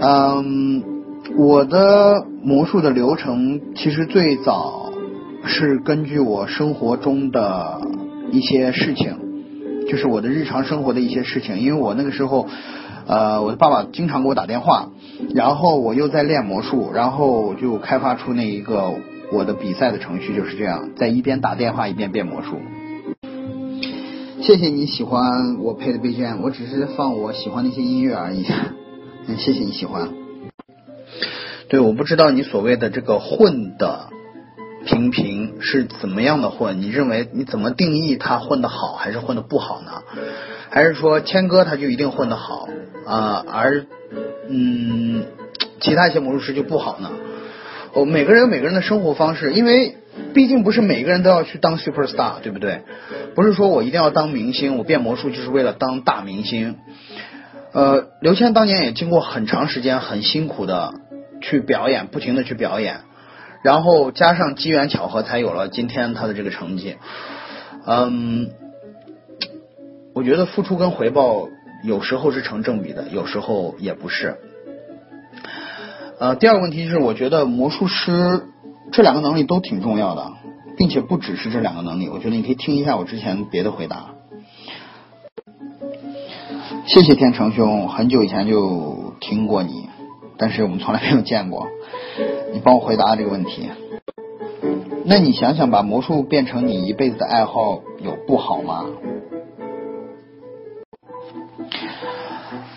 [0.00, 0.97] 嗯，
[1.38, 4.92] 我的魔术的流程其实最早
[5.44, 7.80] 是根据我生活中的
[8.32, 9.16] 一些事情，
[9.88, 12.48] 就是我的日常生活的一些事情，因为我那个时候，
[13.06, 14.90] 呃，我的爸爸经常给我打电话，
[15.32, 18.94] 然后我又在练魔术，然后我就开发出那一个。
[19.30, 22.56] 我的比赛的程序就是这样，在一边打电话一边变魔术。
[24.40, 28.44] 谢谢你喜欢我配的 BGM，我只是放我喜欢的一些音乐而已。
[29.36, 30.27] 谢谢你喜欢。
[31.68, 34.08] 对，我不知道你所谓的这个混的
[34.86, 36.80] 平平是怎么样的混？
[36.80, 40.02] 你认为你怎么定义他混的好还是混的不好呢？
[40.70, 42.68] 还是说谦哥他就一定混的好
[43.06, 43.84] 啊，而
[44.48, 45.26] 嗯
[45.80, 47.10] 其他一些魔术师就不好呢？
[47.92, 49.96] 哦，每个人有每个人的生活方式，因为
[50.32, 52.82] 毕竟不是每个人都要去当 super star，对不对？
[53.34, 56.76] 不是说我一定要当明星，我变魔术就是为了当大明星。
[57.72, 60.94] 呃，刘谦当年也经过很长时间很辛苦的
[61.40, 63.00] 去表演，不停的去表演，
[63.62, 66.96] 然后加上机缘巧合，才有了今天他的这个成绩。
[67.86, 68.50] 嗯，
[70.14, 71.48] 我觉得付出跟回报
[71.82, 74.36] 有时候是成正比的，有时候也不是。
[76.18, 78.42] 呃，第二个问题是，我觉得魔术师
[78.90, 80.32] 这两个能力都挺重要的，
[80.76, 82.08] 并且不只是这两个能力。
[82.08, 84.10] 我觉得你可以听一下我之前别的回答。
[86.86, 89.87] 谢谢天成兄，很久以前就听过你，
[90.38, 91.66] 但是我们从来没有见过。
[92.52, 93.68] 你帮我回答这个问题。
[95.04, 98.84] 那你想想，把魔术变成你一辈子的爱好，有不好吗？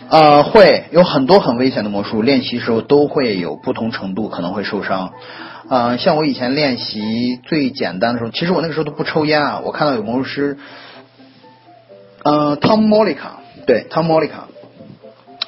[0.09, 5.13] 呃，会有很多很危险的魔术，练习时候都会有不同程度可能会受伤。
[5.69, 9.61] 呃，像我以前练习最简单的时候，其实我那个时候都不抽烟啊。
[9.63, 10.57] 我看到有魔术师，
[12.23, 14.49] 呃，Tom Molica，对，Tom Molica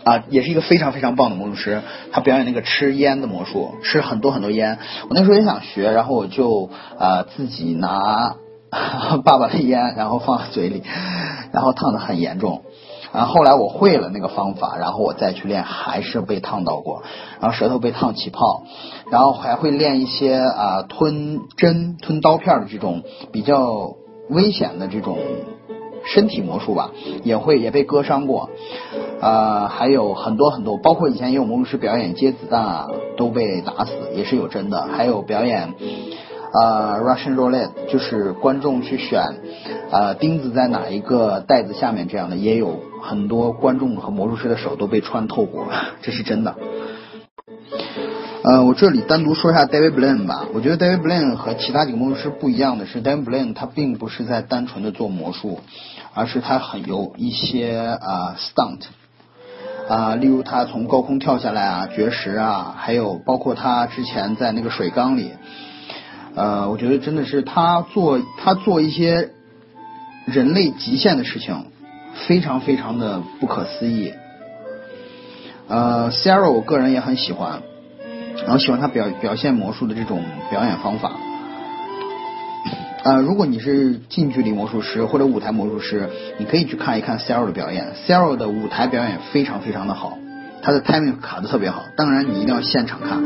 [0.04, 1.82] 啊，也是一个非常非常棒的魔术师。
[2.12, 4.78] 他表演那个吃烟的魔术，吃很多很多烟。
[5.10, 8.36] 我那时候也想学，然后我就啊自己拿
[9.24, 10.84] 爸爸的烟，然后放在嘴里，
[11.52, 12.64] 然后烫的很严重。
[13.14, 17.04] 然后后来我会了那个方法，然后我再去练，还是被烫到过，
[17.40, 18.64] 然后舌头被烫起泡，
[19.12, 23.94] 然后还会练一些啊吞针、吞刀片的这种比较
[24.30, 25.20] 危险的这种
[26.06, 26.92] 身体魔术吧，
[27.24, 28.50] 也会也被割伤过，
[29.22, 32.88] 啊还有很多很多，包括以前也有魔术师表演接子弹啊
[33.18, 35.74] 都被打死，也是有真的，还有表演。
[36.56, 39.24] 呃，Russian Roulette 就是观众去选，
[39.90, 45.66] 呃，钉子在哪一个袋子下面这样的，也有很多观众和魔术师的手都被穿透过，
[46.04, 46.56] 这是真的。
[48.44, 55.60] 呃，我这里单独说一下 David Blaine 吧，我觉得 David Blaine 和其他几个魔术师不一样的是，David Blaine 他并不是在单纯的做魔术，
[56.14, 58.82] 而是他很有一些啊 stunt，
[59.90, 65.32] 啊，例如他从高空跳下来啊，绝食啊，还有包括他之前在那个水缸里。
[66.36, 69.30] 呃，我觉得真的是他做他做一些
[70.26, 71.66] 人类极限的事情，
[72.28, 74.14] 非常非常的不可思议。
[75.68, 77.62] 呃 s a r a 我个人也很喜欢，
[78.44, 81.12] 然后喜欢他表表现魔术的这种表演方法。
[83.04, 87.88] 呃，如果你是近距离魔术师或者舞台魔术师，你可以去看一看 Sarah 的表演。
[88.08, 90.18] Sarah 的舞台表演非常非常的好，
[90.62, 91.84] 他的 timing 卡的特别好。
[91.98, 93.22] 当然你一定要现场看，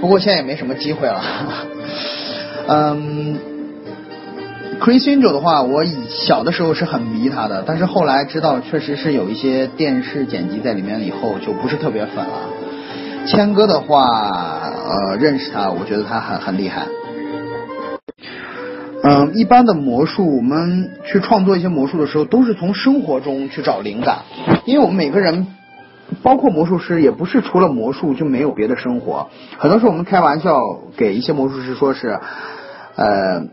[0.00, 1.22] 不过现在也没什么机会了。
[2.66, 3.38] 嗯
[4.80, 12.40] ，Chris Angel 的话，我以小的时候是很迷他的，但是后来知道确实是有一些电视剪辑在里面以后，就不是特别粉了。
[13.24, 14.04] 谦哥的话，
[14.64, 16.86] 呃，认识他，我觉得他很很厉害。
[19.02, 24.20] 嗯，一般的魔术，我们去创作一些魔术的时候，都是从生活中去找灵感，
[24.64, 25.46] 因为我们每个人，
[26.22, 29.28] 包括魔术师，也不是除了魔术就没有别的生活。
[29.58, 30.60] 很多时候我们开玩笑
[30.96, 32.18] 给一些魔术师说是。
[32.94, 33.46] 呃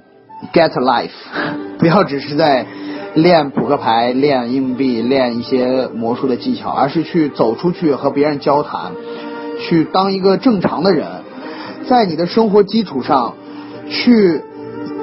[0.51, 1.11] ，get life，
[1.79, 2.65] 不要只是在
[3.13, 8.91] 练扑克牌、练硬币、练一些魔术的技巧，而是去走出去和别人交谈，
[9.61, 11.07] 去当一个正常的人，
[11.87, 13.35] 在你的生活基础上，
[13.87, 14.41] 去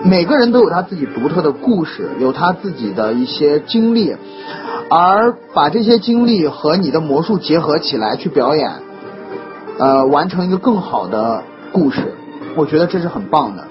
[0.04, 4.14] 每个人都有他自己独特的故事，有他自己的一些经历，
[4.88, 8.72] 而把这些经历和你的魔术结合起来去表演，
[9.78, 11.42] 呃，完成一个更好的
[11.72, 12.14] 故事，
[12.54, 13.66] 我觉得这是很棒的。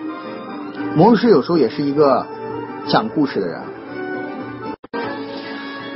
[0.95, 2.25] 魔术师有时候也是一个
[2.87, 3.59] 讲故事的人。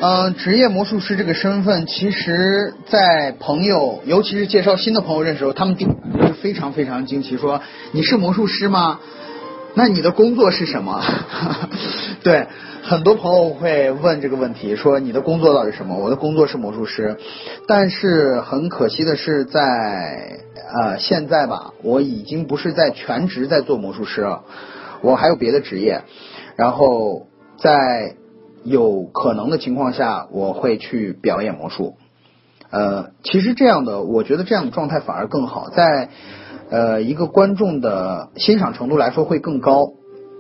[0.02, 5.88] 嗯，职业魔术师这个身份，其实，在朋友，尤其是介绍新的朋友认识时候，他们第一
[6.26, 7.60] 是非常非常惊奇，说
[7.92, 9.00] 你是魔术师吗？
[9.76, 11.02] 那你的工作是什么？
[12.24, 12.48] 对，
[12.84, 15.96] 很多朋友会问这个问题，说你的工作到底是什么？
[15.98, 17.18] 我的工作是魔术师，
[17.68, 19.62] 但是很可惜的是，在
[20.74, 24.44] 呃现在吧，我已经不是在全职在做魔术师了，
[25.02, 26.02] 我还有别的职业，
[26.58, 28.16] 然后在
[28.64, 31.96] 有可能的情况下，我会去表演魔术。
[32.72, 36.10] 呃，其实这样的，我觉得这样的状态反而更好，在
[36.70, 39.94] 呃一个观众的欣赏程度来说会更高，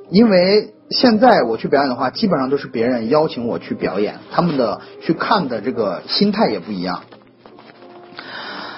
[0.10, 7.02] 因为现在我去表演的话，基本上都是别人邀请我去表演，他们的去看的这个心态也不一样。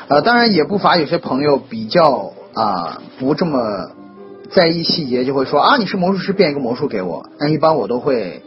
[0.07, 3.91] 呃，当然也不乏有些朋友比较啊不这么
[4.49, 7.29] 在意细节，就会说啊你是魔术师，变一个魔术给我。
[7.39, 8.41] 那一般我都会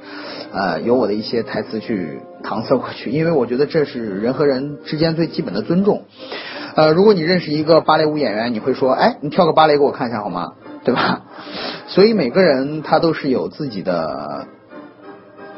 [0.52, 6.02] 呃有我的一些台词去搪塞过去，因为我觉得这是人和人之间最基本的尊重。
[6.74, 10.52] 呃，如果你认识一个芭蕾舞演员，你会说，哎，你跳个芭蕾给我看一下好吗？
[10.84, 11.22] 对吧？
[11.86, 14.46] 所以每个人他都是有自己的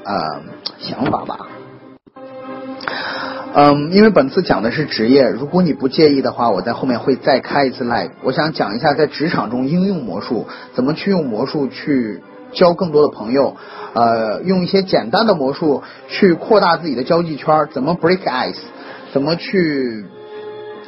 [0.05, 0.43] 呃
[0.79, 1.49] 想法吧。
[3.55, 8.11] 嗯，因为本次讲的是职业，如果你不介意的话，我在后面会再开一次 live。
[8.23, 13.57] 我想讲一下在职场中应用魔术，怎么去用魔术去交更多的朋友，
[13.95, 18.59] 呃，用一些简单的魔术去扩大自己的交际圈，怎么 break ice，
[19.15, 20.05] 怎么去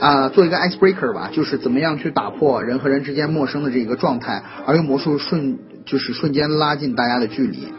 [0.01, 7.73] 啊做一个 ice breaker 吧，就是怎么样去打破人和人之间陌生的这一个状态，而用魔术瞬就是瞬间拉近大家的距离。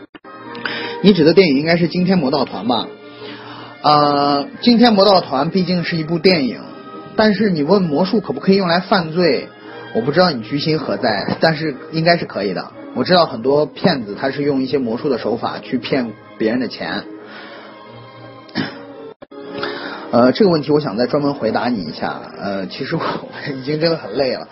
[1.02, 2.88] 你指的电影应该是《惊天魔盗团》吧？
[3.82, 6.60] 呃，《惊天魔盗团》毕竟是一部电影，
[7.16, 9.48] 但是你问魔术可不可以用来犯罪，
[9.96, 12.72] 我不知道你居心何在，但是应该是可以的。
[12.96, 17.06] 我知道很多骗子他是用一些魔术的手法去骗别人的钱。
[20.12, 22.20] 呃，这个问题我想再专门回答你一下。
[22.38, 23.02] 呃，其实我
[23.56, 24.48] 已经真的很累了，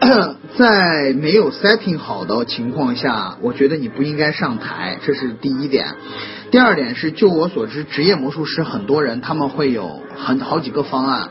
[0.56, 5.88] 在没有 setting 好的情况下，我觉得你不应该上台，这是第一点。
[6.50, 11.28] 第二点是，就我所知，职业魔术师很多人他们会有很好几个方案。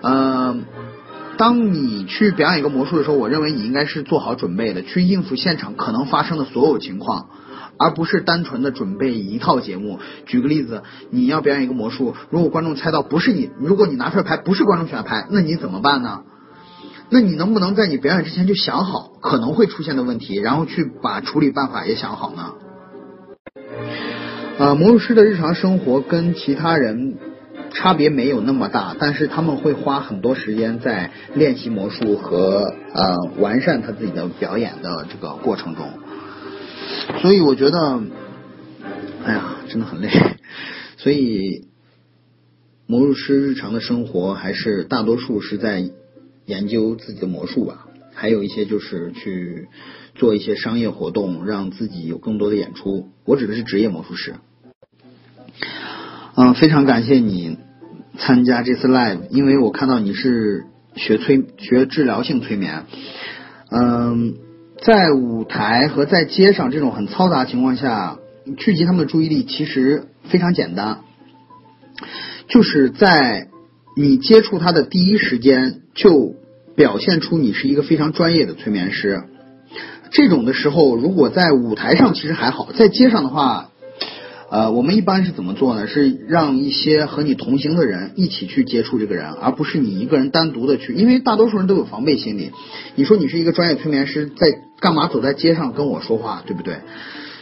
[0.00, 0.56] 呃，
[1.36, 7.28] 当你去表演一个魔术的时候，我认为你应该是做好准备的，去应付现场可能发生的所有情况，
[7.78, 9.98] 而不是单纯的准备一套节目。
[10.26, 16.22] 举个例子，你要表演一个魔术，如果观众猜到不是你，如果你拿出来牌不是观众选的牌，那你怎么办呢？
[17.10, 22.52] 那你能不能在你表演之前就想好可能会出现的问题，然后去把处理办法也想好呢？
[24.58, 27.16] 呃，魔术师的日常生活跟其他人
[27.70, 35.86] 差别没有那么大，但是他们会花很多时间在练习魔术和呃完善他自己的表演的这个过程中。
[37.20, 38.02] 所以我觉得，
[39.24, 40.08] 哎呀，真的很累。
[40.96, 41.66] 所以
[42.86, 45.90] 魔术师日常的生活还是大多数是在
[46.46, 49.68] 研究自己的魔术吧，还有一些就是去
[50.14, 53.08] 做一些商业活动，让自己有更多的演出。
[53.24, 54.34] 我指的是职业魔术师。
[56.36, 57.58] 嗯，非常感谢你
[58.16, 60.64] 参加这次 live，因为我看到你是
[60.96, 62.86] 学催学治疗性催眠。
[63.70, 64.36] 嗯，
[64.82, 68.18] 在舞台和在街上这种很嘈杂情况下，
[68.56, 71.00] 聚集他们的注意力其实非常简单，
[72.48, 73.48] 就是在
[73.96, 76.34] 你接触他的第一时间就
[76.76, 79.24] 表现出你是一个非常专业的催眠师。
[80.10, 83.67] 这种的时候，如果在舞台上其实还好，在街上的话。
[84.50, 85.86] 呃，我们一般是怎么做呢？
[85.86, 90.94] 是让一些和你同行的人一起去接触这个人，而不是你一个人单独的去。
[90.94, 92.50] 因为大多数人都有防备心理。
[92.94, 94.46] 你说你是一个专业催眠师，在
[94.80, 96.76] 干嘛走在街上跟我说话，对不对？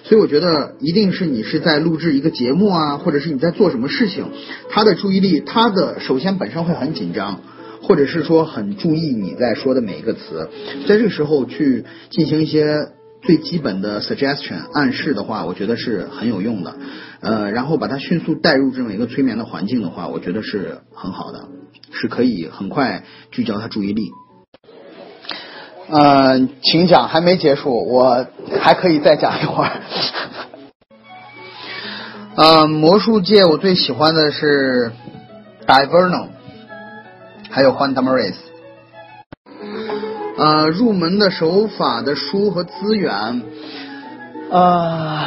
[0.02, 4.24] 所以我觉得一定是你是在录制一个节目啊，或者是你在做什么事情，
[4.68, 7.40] 他的注意力，他的首先本身会很紧张，
[7.82, 10.48] 或者是说很注意你在说的每一个词，
[10.88, 12.95] 在这个时候去进行一些。
[13.26, 16.76] 最基本的 suggestion 暗示的话，我觉得是很有用的。
[17.20, 21.48] 呃，然后把它迅速带入这么一个催眠的环境的话，我觉得是很好的，
[21.90, 23.02] 是可以很快
[23.32, 24.12] 聚焦他注意力。
[25.88, 28.26] 呃，请讲，还没结束，我
[28.60, 29.72] 还可以再讲一会儿。
[32.36, 34.92] 呃，魔术界我最喜欢的是
[35.66, 36.28] Diverno，
[37.50, 38.34] 还有 Juan Tamariz。
[40.38, 43.42] 呃，入门的手法的书和资源，
[44.50, 45.24] 呃，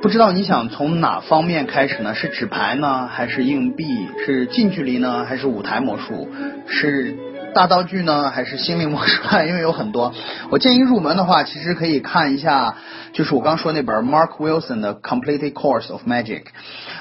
[0.00, 2.14] 不知道你想从哪方面开始呢？
[2.14, 4.06] 是纸牌呢，还是硬币？
[4.24, 6.28] 是近距离呢，还是舞台魔术？
[6.68, 7.16] 是
[7.52, 9.22] 大道具呢，还是心灵魔术？
[9.48, 10.14] 因为有很多。
[10.50, 12.76] 我建议入门的话，其实可以看一下，
[13.12, 16.44] 就是我刚说那本 Mark Wilson 的 Complete Course of Magic。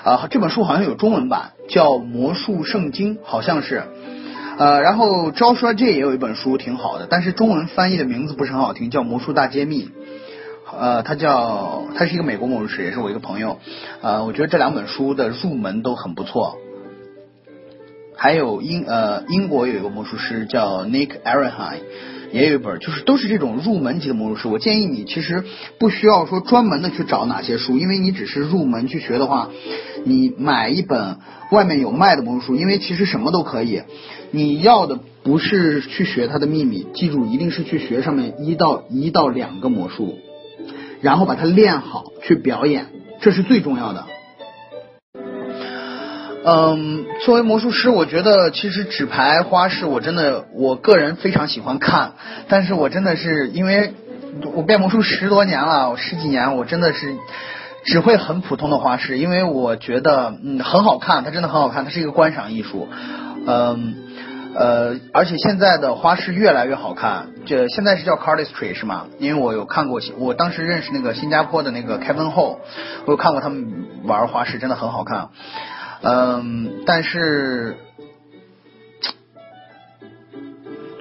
[0.04, 3.84] 啊，这本书好像有中文版，叫《魔术圣经》，好像是。
[4.60, 9.86] 呃，然后招说这也有一本书挺好的，但是中文翻译的名字不是很好听，叫《魔术大揭秘》。
[10.78, 13.58] 呃，他叫他是一个美国魔术师，也是我一个朋友。
[14.02, 16.58] 呃，我觉得这两本书的入门都很不错。
[18.18, 21.80] 还有英呃英国有一个魔术师叫 Nick Arenheim，
[22.34, 24.50] 也有一本，就是都是这种入门级的魔术师。
[24.50, 25.46] 我建议你其实
[25.80, 29.50] 不需要说专门的去找哪些书，因为你只是入门去学的话，
[30.04, 31.18] 你买一本
[31.50, 33.84] 外面有卖的魔术书，因为其实什么都可以。
[34.32, 40.20] 你要的不是去学它的秘密，记住一定是去学上面一到一到两个魔术。
[41.02, 42.88] 然后把它练好，去表演，
[43.22, 44.04] 这是最重要的。
[46.44, 52.16] 嗯，作为魔术师，我觉得其实纸牌花式，我真的我个人非常喜欢看。
[52.50, 53.94] 但是我真的是因为
[54.54, 57.16] 我变魔术十多年了，十几年，我真的是
[57.86, 62.90] 只会很普通的花式，因为我觉得嗯很好看，它真的很好看，它是一个观赏艺术。
[63.48, 64.09] 嗯。
[64.56, 69.06] 呃，而且现在的花式越来越好看，这现在是叫 cardistry 是吗？
[69.20, 72.58] 因为我有看过，我当时认识那个新加坡的那个 Kevin Ho，
[73.06, 75.30] 我有看过他们玩花式，真的很好看。
[76.02, 77.78] 嗯，但是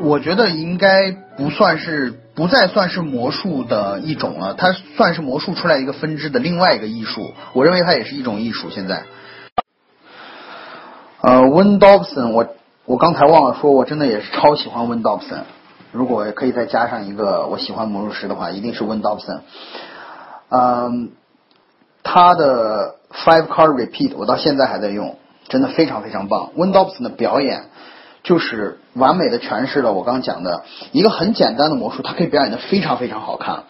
[0.01, 7.33] 我觉得应该不算是，不再算是魔术的一种了，它算是魔术出来一个分支的另外一个艺术。
[7.55, 8.69] 我认为它也是一种艺术。
[8.71, 9.05] 现在，
[11.23, 12.55] 呃，Win Dobson 我。
[12.89, 15.43] 我刚才忘了说，我真的也是超喜欢 Win Dobson。
[15.93, 19.41] 如果可以再加上一个我喜欢魔术师的话，一定是 Win Dobson。
[20.49, 21.11] 嗯，
[22.03, 25.19] 他的 Five Card Repeat 我到现在还在用，
[25.49, 26.53] 真的非常非常棒。
[26.57, 27.67] Win Dobson 的表演
[28.23, 33.65] 就是完美的诠释了我刚讲的一个很简单的魔术，它可以表演的非常非常好看。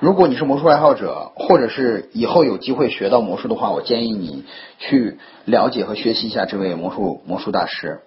[0.00, 4.44] 如果你是魔术爱好者，或者是以后有机会学到魔术的话，我建议你
[4.80, 8.00] 去了解和学习一下这位魔术魔术大师。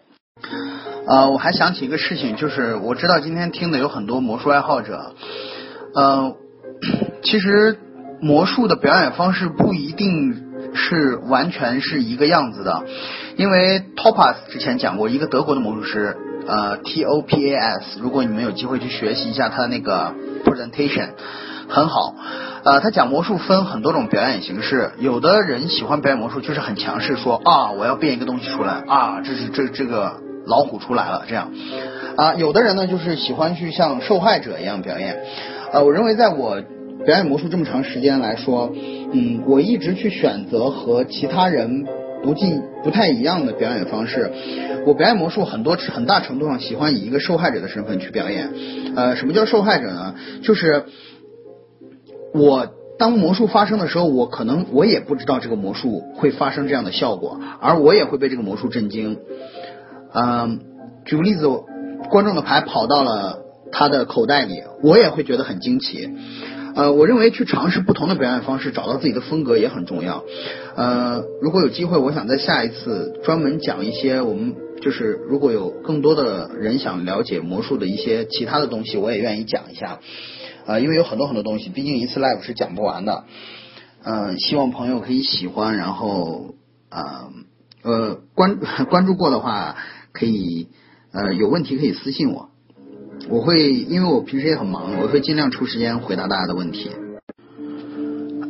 [1.08, 5.14] 呃，我还想起一个事情，就是我知道今天听的有很多魔术爱好者，
[5.96, 6.36] 呃，
[7.24, 7.78] 其实
[8.20, 12.84] 魔术的表演方式不一定是完全是一个样子的，
[13.38, 20.14] 因为 Topas 之前讲过一个德国的魔术师，呃，T O P A S，如果你们有机会去学习一下他的那个
[20.44, 21.12] presentation，
[21.70, 22.16] 很好，
[22.64, 30.27] 呃，他讲魔术分很多种表演形式，有的人喜欢表演魔术就是很强势，说啊，我要变一个东西出来啊，这是这这个。
[30.48, 31.52] 老虎出来了，这样
[32.16, 35.20] 啊，有的人呢就是喜欢去像受害者一样表演。
[35.72, 36.62] 呃，我认为在我
[37.06, 38.74] 表演魔术这么长时间来说，
[39.12, 41.86] 嗯，我一直去选择和其他人
[42.24, 44.32] 不尽不太一样的表演方式。
[44.86, 48.50] 我表演魔术很多很大程度上喜欢以一个受害者的身份去表演。
[48.96, 50.16] 呃，什么叫受害者呢？
[50.42, 50.86] 就是
[52.34, 52.68] 我
[52.98, 59.20] 当魔术发生的时候，我可能我也不知道这个魔术会发生这样的效果，而我也会被这个魔术震惊。
[60.14, 60.60] 嗯，
[61.06, 61.48] 举个例子，
[62.10, 63.40] 观众的牌跑到了
[63.72, 66.10] 他的口袋里，我也会觉得很惊奇。
[66.76, 70.24] 呃，我认为去尝试不同的表演方式，找到自己的风格也很重要。
[70.76, 80.00] 呃，如果有机会，我想在下一次专门讲一些我们就是如果有更多的人想了解魔术的一些其他的东西，我也愿意讲一下。
[80.68, 83.24] 呃，因为有很多很多东西，毕竟一次 live 是讲不完的。
[84.04, 86.54] 嗯，希望朋友可以喜欢，然后
[86.90, 87.30] 啊
[87.82, 89.76] 呃关 关注过的话。
[90.18, 90.68] 可以，
[91.12, 92.50] 呃，有问题可以私信我，
[93.30, 96.90] 我会，因为我平时也很忙，我会尽量抽时间回答大家的问题。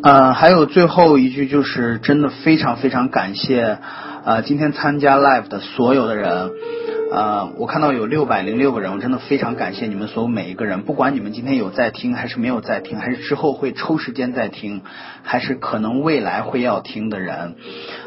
[0.02, 3.80] 呃，还有最后一句就是，真的非常非常感谢，
[4.28, 6.52] 呃，今天参加 live 的所有的人。
[7.14, 14.82] 呃，我看到有六百零六个人，我真的非常感谢你们所有每一个人，不管你们今天有在听，还是没有在听，还是之后会抽时间在听，
[15.24, 17.56] 还是可能未来会要听的人，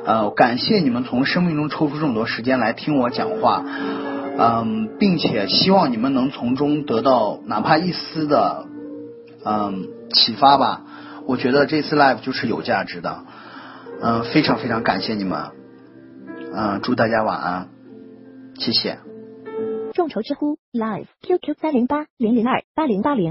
[0.05, 3.65] 呃，感谢你们从生命中抽出这么多时间来听我讲话，
[4.37, 8.67] 嗯，并且希望你们能从中得到哪怕一丝的
[9.43, 10.83] 嗯启发吧。
[11.25, 13.21] 我觉得这次 live 就是有价值的，
[14.03, 15.39] 嗯，非常非常感谢你们，
[16.53, 17.69] 嗯，祝大家晚安。
[18.59, 18.99] 谢谢。
[19.93, 23.29] 众筹知乎 Live QQ 三零八零零二八零八零。